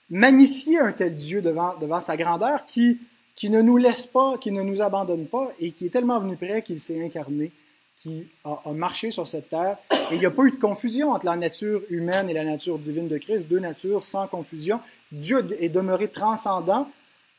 magnifier 0.10 0.80
un 0.80 0.92
tel 0.92 1.16
Dieu 1.16 1.42
devant, 1.42 1.78
devant 1.78 2.02
sa 2.02 2.16
grandeur 2.18 2.66
qui, 2.66 3.00
qui 3.36 3.50
ne 3.50 3.62
nous 3.62 3.78
laisse 3.78 4.08
pas, 4.08 4.38
qui 4.38 4.52
ne 4.52 4.62
nous 4.62 4.82
abandonne 4.82 5.28
pas 5.28 5.52
et 5.60 5.72
qui 5.72 5.88
est 5.88 5.90
tellement 5.90 6.20
venu 6.20 6.38
près 6.38 6.62
qu'il 6.62 6.80
s'est 6.80 7.04
incarné, 7.04 7.52
qui 8.02 8.28
a, 8.44 8.62
a, 8.66 8.72
marché 8.72 9.12
sur 9.12 9.28
cette 9.28 9.50
terre. 9.50 9.78
Et 10.12 10.16
il 10.16 10.20
n'y 10.20 10.26
a 10.26 10.32
pas 10.32 10.44
eu 10.44 10.52
de 10.52 10.58
confusion 10.58 11.12
entre 11.12 11.26
la 11.26 11.36
nature 11.36 11.82
humaine 11.90 12.30
et 12.30 12.34
la 12.34 12.44
nature 12.44 12.78
divine 12.78 13.08
de 13.08 13.18
Christ, 13.18 13.48
deux 13.48 13.60
natures 13.60 14.04
sans 14.04 14.28
confusion. 14.28 14.80
Dieu 15.12 15.46
est 15.60 15.70
demeuré 15.70 16.10
transcendant, 16.10 16.90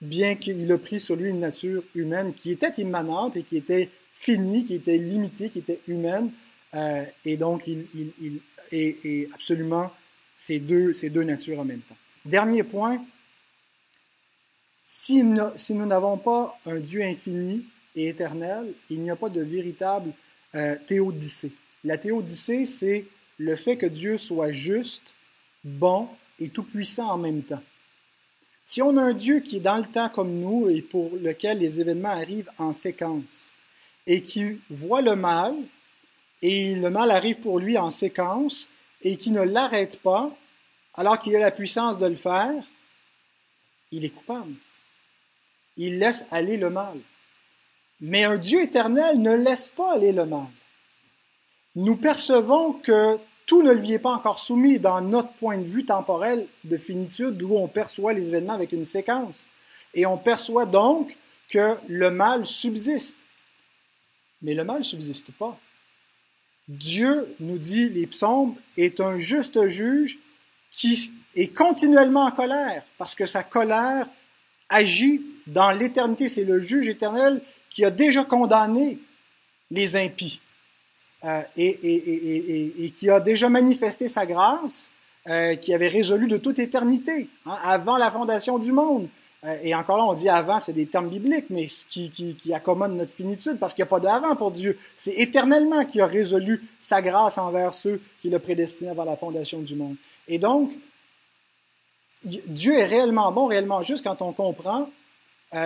bien 0.00 0.34
qu'il 0.36 0.70
ait 0.70 0.78
pris 0.78 1.00
sur 1.00 1.16
lui 1.16 1.30
une 1.30 1.40
nature 1.40 1.82
humaine 1.94 2.32
qui 2.34 2.50
était 2.50 2.72
immanente 2.78 3.36
et 3.36 3.42
qui 3.42 3.56
était 3.56 3.90
finie, 4.14 4.64
qui 4.64 4.74
était 4.74 4.96
limitée, 4.96 5.50
qui 5.50 5.58
était 5.58 5.80
humaine. 5.86 6.30
Euh, 6.74 7.04
et 7.24 7.36
donc, 7.36 7.66
il, 7.66 7.86
il, 7.94 8.40
est, 8.72 9.28
absolument 9.34 9.90
ces 10.34 10.58
deux, 10.58 10.94
ces 10.94 11.10
deux 11.10 11.22
natures 11.22 11.60
en 11.60 11.64
même 11.64 11.80
temps. 11.80 11.96
Dernier 12.24 12.64
point, 12.64 13.04
si, 14.84 15.24
nous 15.24 15.86
n'avons 15.86 16.18
pas 16.18 16.58
un 16.66 16.78
Dieu 16.78 17.02
infini 17.02 17.64
et 17.96 18.08
éternel, 18.08 18.74
il 18.90 19.00
n'y 19.00 19.10
a 19.10 19.16
pas 19.16 19.30
de 19.30 19.40
véritable 19.40 20.12
euh, 20.54 20.76
théodicée. 20.86 21.52
La 21.84 21.96
théodicée, 21.96 22.66
c'est 22.66 23.06
le 23.38 23.56
fait 23.56 23.78
que 23.78 23.86
Dieu 23.86 24.18
soit 24.18 24.52
juste, 24.52 25.14
bon 25.64 26.08
et 26.38 26.50
tout-puissant 26.50 27.10
en 27.10 27.18
même 27.18 27.42
temps. 27.42 27.62
Si 28.64 28.82
on 28.82 28.96
a 28.96 29.02
un 29.02 29.14
Dieu 29.14 29.40
qui 29.40 29.56
est 29.56 29.60
dans 29.60 29.78
le 29.78 29.84
temps 29.84 30.08
comme 30.10 30.38
nous 30.38 30.68
et 30.68 30.82
pour 30.82 31.16
lequel 31.16 31.58
les 31.58 31.80
événements 31.80 32.10
arrivent 32.10 32.50
en 32.58 32.72
séquence 32.72 33.52
et 34.06 34.22
qui 34.22 34.60
voit 34.70 35.02
le 35.02 35.16
mal 35.16 35.54
et 36.42 36.74
le 36.74 36.90
mal 36.90 37.10
arrive 37.10 37.40
pour 37.40 37.58
lui 37.58 37.78
en 37.78 37.90
séquence 37.90 38.68
et 39.02 39.16
qui 39.16 39.30
ne 39.30 39.42
l'arrête 39.42 40.00
pas 40.00 40.34
alors 40.94 41.18
qu'il 41.18 41.34
a 41.36 41.40
la 41.40 41.50
puissance 41.50 41.98
de 41.98 42.06
le 42.06 42.16
faire, 42.16 42.64
il 43.90 44.04
est 44.04 44.10
coupable. 44.10 44.54
Il 45.76 45.98
laisse 45.98 46.26
aller 46.30 46.56
le 46.56 46.70
mal. 46.70 46.98
Mais 48.00 48.24
un 48.24 48.36
Dieu 48.36 48.62
éternel 48.62 49.20
ne 49.20 49.34
laisse 49.34 49.68
pas 49.68 49.94
aller 49.94 50.12
le 50.12 50.26
mal. 50.26 50.46
Nous 51.74 51.96
percevons 51.96 52.72
que 52.72 53.18
tout 53.46 53.62
ne 53.62 53.72
lui 53.72 53.92
est 53.92 53.98
pas 53.98 54.12
encore 54.12 54.38
soumis 54.38 54.78
dans 54.78 55.00
notre 55.00 55.32
point 55.34 55.58
de 55.58 55.64
vue 55.64 55.84
temporel 55.84 56.46
de 56.64 56.76
finitude 56.76 57.42
où 57.42 57.56
on 57.56 57.68
perçoit 57.68 58.12
les 58.12 58.26
événements 58.26 58.54
avec 58.54 58.72
une 58.72 58.84
séquence. 58.84 59.46
Et 59.92 60.06
on 60.06 60.16
perçoit 60.16 60.66
donc 60.66 61.16
que 61.48 61.76
le 61.88 62.10
mal 62.10 62.46
subsiste. 62.46 63.16
Mais 64.42 64.54
le 64.54 64.64
mal 64.64 64.78
ne 64.78 64.84
subsiste 64.84 65.32
pas. 65.32 65.58
Dieu, 66.68 67.34
nous 67.40 67.58
dit 67.58 67.88
les 67.88 68.06
psaumes, 68.06 68.56
est 68.76 69.00
un 69.00 69.18
juste 69.18 69.68
juge 69.68 70.18
qui 70.70 71.12
est 71.34 71.48
continuellement 71.48 72.24
en 72.24 72.30
colère, 72.30 72.84
parce 72.98 73.14
que 73.14 73.26
sa 73.26 73.42
colère 73.42 74.08
agit 74.68 75.22
dans 75.46 75.70
l'éternité. 75.70 76.28
C'est 76.28 76.44
le 76.44 76.60
juge 76.60 76.88
éternel 76.88 77.40
qui 77.70 77.84
a 77.84 77.90
déjà 77.90 78.24
condamné 78.24 78.98
les 79.70 79.96
impies. 79.96 80.40
Euh, 81.24 81.40
et, 81.56 82.92
qui 82.94 83.08
a 83.08 83.18
déjà 83.18 83.48
manifesté 83.48 84.08
sa 84.08 84.26
grâce, 84.26 84.90
euh, 85.26 85.56
qui 85.56 85.72
avait 85.72 85.88
résolu 85.88 86.28
de 86.28 86.36
toute 86.36 86.58
éternité, 86.58 87.28
hein, 87.46 87.56
avant 87.64 87.96
la 87.96 88.10
fondation 88.10 88.58
du 88.58 88.72
monde. 88.72 89.08
Euh, 89.44 89.56
et 89.62 89.74
encore 89.74 89.96
là, 89.96 90.04
on 90.04 90.12
dit 90.12 90.28
avant, 90.28 90.60
c'est 90.60 90.74
des 90.74 90.84
termes 90.84 91.08
bibliques, 91.08 91.46
mais 91.48 91.66
ce 91.66 91.86
qui, 91.86 92.10
qui, 92.10 92.34
qui 92.34 92.52
accommode 92.52 92.92
notre 92.92 93.12
finitude, 93.12 93.58
parce 93.58 93.72
qu'il 93.72 93.82
n'y 93.82 93.88
a 93.88 93.90
pas 93.90 94.00
d'avant 94.00 94.36
pour 94.36 94.50
Dieu. 94.50 94.78
C'est 94.96 95.14
éternellement 95.14 95.86
qui 95.86 96.02
a 96.02 96.06
résolu 96.06 96.62
sa 96.78 97.00
grâce 97.00 97.38
envers 97.38 97.72
ceux 97.72 98.02
qu'il 98.20 98.34
a 98.34 98.38
prédestinés 98.38 98.90
avant 98.90 99.04
la 99.04 99.16
fondation 99.16 99.62
du 99.62 99.76
monde. 99.76 99.96
Et 100.28 100.38
donc, 100.38 100.72
Dieu 102.22 102.74
est 102.74 102.84
réellement 102.84 103.32
bon, 103.32 103.46
réellement 103.46 103.82
juste 103.82 104.04
quand 104.04 104.20
on 104.20 104.32
comprend 104.32 104.90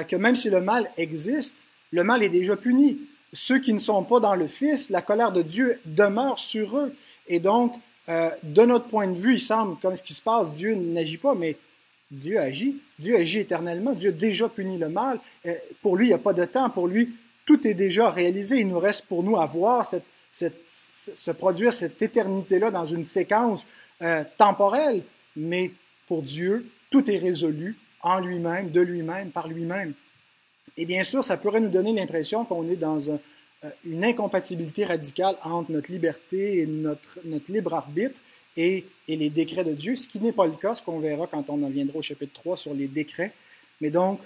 que 0.07 0.17
même 0.17 0.37
si 0.37 0.51
le 0.51 0.61
mal 0.61 0.91
existe, 0.97 1.57
le 1.93 2.05
mal 2.05 2.23
est 2.23 2.29
déjà 2.29 2.57
puni 2.57 2.99
ceux 3.33 3.59
qui 3.59 3.73
ne 3.73 3.79
sont 3.79 4.03
pas 4.05 4.21
dans 4.21 4.35
le 4.35 4.47
Fils, 4.47 4.91
la 4.91 5.03
colère 5.03 5.33
de 5.33 5.43
Dieu 5.43 5.81
demeure 5.85 6.39
sur 6.39 6.79
eux. 6.79 6.95
Et 7.27 7.41
donc, 7.41 7.75
euh, 8.09 8.31
de 8.43 8.63
notre 8.63 8.87
point 8.87 9.07
de 9.07 9.17
vue, 9.17 9.35
il 9.35 9.41
semble, 9.41 9.79
comme 9.81 9.97
ce 9.97 10.03
qui 10.03 10.15
se 10.15 10.23
passe, 10.23 10.53
Dieu 10.53 10.75
n'agit 10.75 11.19
pas, 11.19 11.35
mais 11.35 11.57
Dieu 12.11 12.41
agit. 12.41 12.77
Dieu 12.99 13.17
agit 13.17 13.41
éternellement. 13.41 13.93
Dieu 13.93 14.13
déjà 14.13 14.49
puni 14.49 14.79
le 14.79 14.89
mal. 14.89 15.21
Euh, 15.45 15.55
pour 15.83 15.97
lui, 15.97 16.07
il 16.07 16.09
n'y 16.09 16.15
a 16.15 16.19
pas 16.19 16.33
de 16.33 16.45
temps. 16.45 16.71
Pour 16.71 16.89
lui, 16.89 17.15
tout 17.45 17.67
est 17.67 17.75
déjà 17.75 18.11
réalisé. 18.11 18.61
Il 18.61 18.69
nous 18.69 18.79
reste 18.79 19.05
pour 19.07 19.23
nous 19.23 19.37
à 19.37 19.45
voir 19.45 19.85
cette, 19.85 20.07
cette, 20.33 20.63
se 20.67 21.31
produire 21.31 21.73
cette 21.73 22.01
éternité-là 22.01 22.71
dans 22.71 22.87
une 22.87 23.05
séquence 23.05 23.69
euh, 24.01 24.25
temporelle. 24.39 25.03
Mais 25.37 25.71
pour 26.07 26.23
Dieu, 26.23 26.67
tout 26.91 27.11
est 27.11 27.19
résolu 27.19 27.77
en 28.03 28.21
lui-même, 28.21 28.71
de 28.71 28.81
lui-même, 28.81 29.31
par 29.31 29.49
lui-même. 29.49 29.95
Et 30.77 30.87
bien 30.87 31.05
sûr, 31.05 31.25
ça 31.25 31.37
pourrait 31.37 31.61
nous 31.61 31.71
donner 31.71 31.93
l'impression 31.93 32.45
qu'on 32.45 32.69
est 32.69 32.77
dans 32.77 33.09
euh, 33.09 33.71
une 33.85 34.05
incompatibilité 34.05 34.85
radicale 34.85 35.37
entre 35.43 35.73
notre 35.73 35.91
liberté 35.91 36.61
et 36.61 36.67
notre, 36.67 37.19
libre 37.49 37.75
arbitre 37.75 38.21
et, 38.57 38.85
les 39.09 39.31
décrets 39.31 39.65
de 39.65 39.73
Dieu, 39.73 39.97
ce 39.97 40.09
qui 40.09 40.21
n'est 40.21 40.33
pas 40.33 40.47
le 40.47 40.57
cas, 40.57 40.75
ce 40.75 40.83
qu'on 40.83 40.99
verra 40.99 41.27
quand 41.27 41.49
on 41.49 41.63
en 41.63 41.71
viendra 41.71 41.99
au 41.99 42.03
chapitre 42.03 42.35
3 42.35 42.57
sur 42.57 42.75
les 42.75 42.87
décrets. 42.87 43.33
Mais 43.81 43.91
donc, 43.91 44.21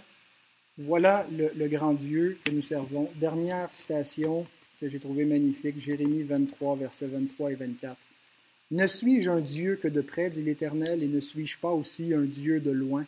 voilà 0.79 1.27
le, 1.31 1.53
le 1.55 1.69
grand 1.69 1.93
Dieu 1.93 2.39
que 2.45 2.51
nous 2.51 2.63
servons. 2.63 3.11
Dernière 3.17 3.71
citation 3.71 4.47
que 4.81 4.89
j'ai 4.89 4.99
trouvée 4.99 5.25
magnifique, 5.25 5.79
Jérémie 5.79 6.23
23, 6.23 6.77
versets 6.77 7.07
23 7.07 7.53
et 7.53 7.55
24. 7.55 7.97
Ne 8.73 8.87
suis-je 8.87 9.31
un 9.31 9.41
Dieu 9.41 9.77
que 9.77 9.87
de 9.87 10.01
près, 10.01 10.31
dit 10.31 10.43
l'Éternel, 10.43 11.03
et 11.03 11.07
ne 11.07 11.21
suis-je 11.21 11.59
pas 11.59 11.71
aussi 11.71 12.15
un 12.15 12.23
Dieu 12.23 12.59
de 12.59 12.71
loin? 12.71 13.07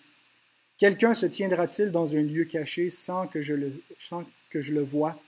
Quelqu'un 0.78 1.14
se 1.14 1.26
tiendra-t-il 1.26 1.90
dans 1.90 2.16
un 2.16 2.22
lieu 2.22 2.44
caché 2.44 2.90
sans 2.90 3.26
que 3.26 3.40
je 3.40 3.54
le, 3.54 3.82
sans 3.98 4.24
voie? 4.82 5.18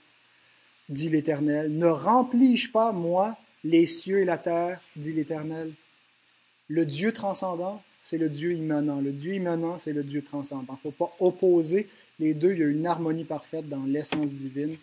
dit 0.89 1.09
l'Éternel. 1.09 1.71
Ne 1.77 1.87
remplis-je 1.87 2.71
pas, 2.71 2.91
moi, 2.91 3.37
les 3.63 3.85
cieux 3.85 4.19
et 4.19 4.25
la 4.25 4.37
terre? 4.37 4.81
dit 4.95 5.13
l'Éternel. 5.13 5.73
Le 6.67 6.85
Dieu 6.85 7.13
transcendant, 7.13 7.81
c'est 8.03 8.17
le 8.17 8.29
Dieu 8.29 8.53
immanent. 8.53 9.01
Le 9.01 9.11
Dieu 9.11 9.33
immanent, 9.33 9.77
c'est 9.77 9.93
le 9.93 10.03
Dieu 10.03 10.21
transcendant. 10.21 10.73
Il 10.73 10.87
ne 10.87 10.91
faut 10.91 10.91
pas 10.91 11.13
opposer 11.19 11.89
les 12.19 12.33
deux. 12.33 12.53
Il 12.53 12.59
y 12.59 12.63
a 12.63 12.67
une 12.67 12.85
harmonie 12.85 13.25
parfaite 13.25 13.67
dans 13.67 13.83
l'essence 13.83 14.31
divine 14.31 14.77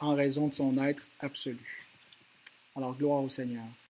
en 0.00 0.14
raison 0.14 0.48
de 0.48 0.54
son 0.54 0.76
être 0.84 1.06
absolu. 1.20 1.86
Alors, 2.76 2.96
gloire 2.96 3.22
au 3.22 3.28
Seigneur. 3.28 3.64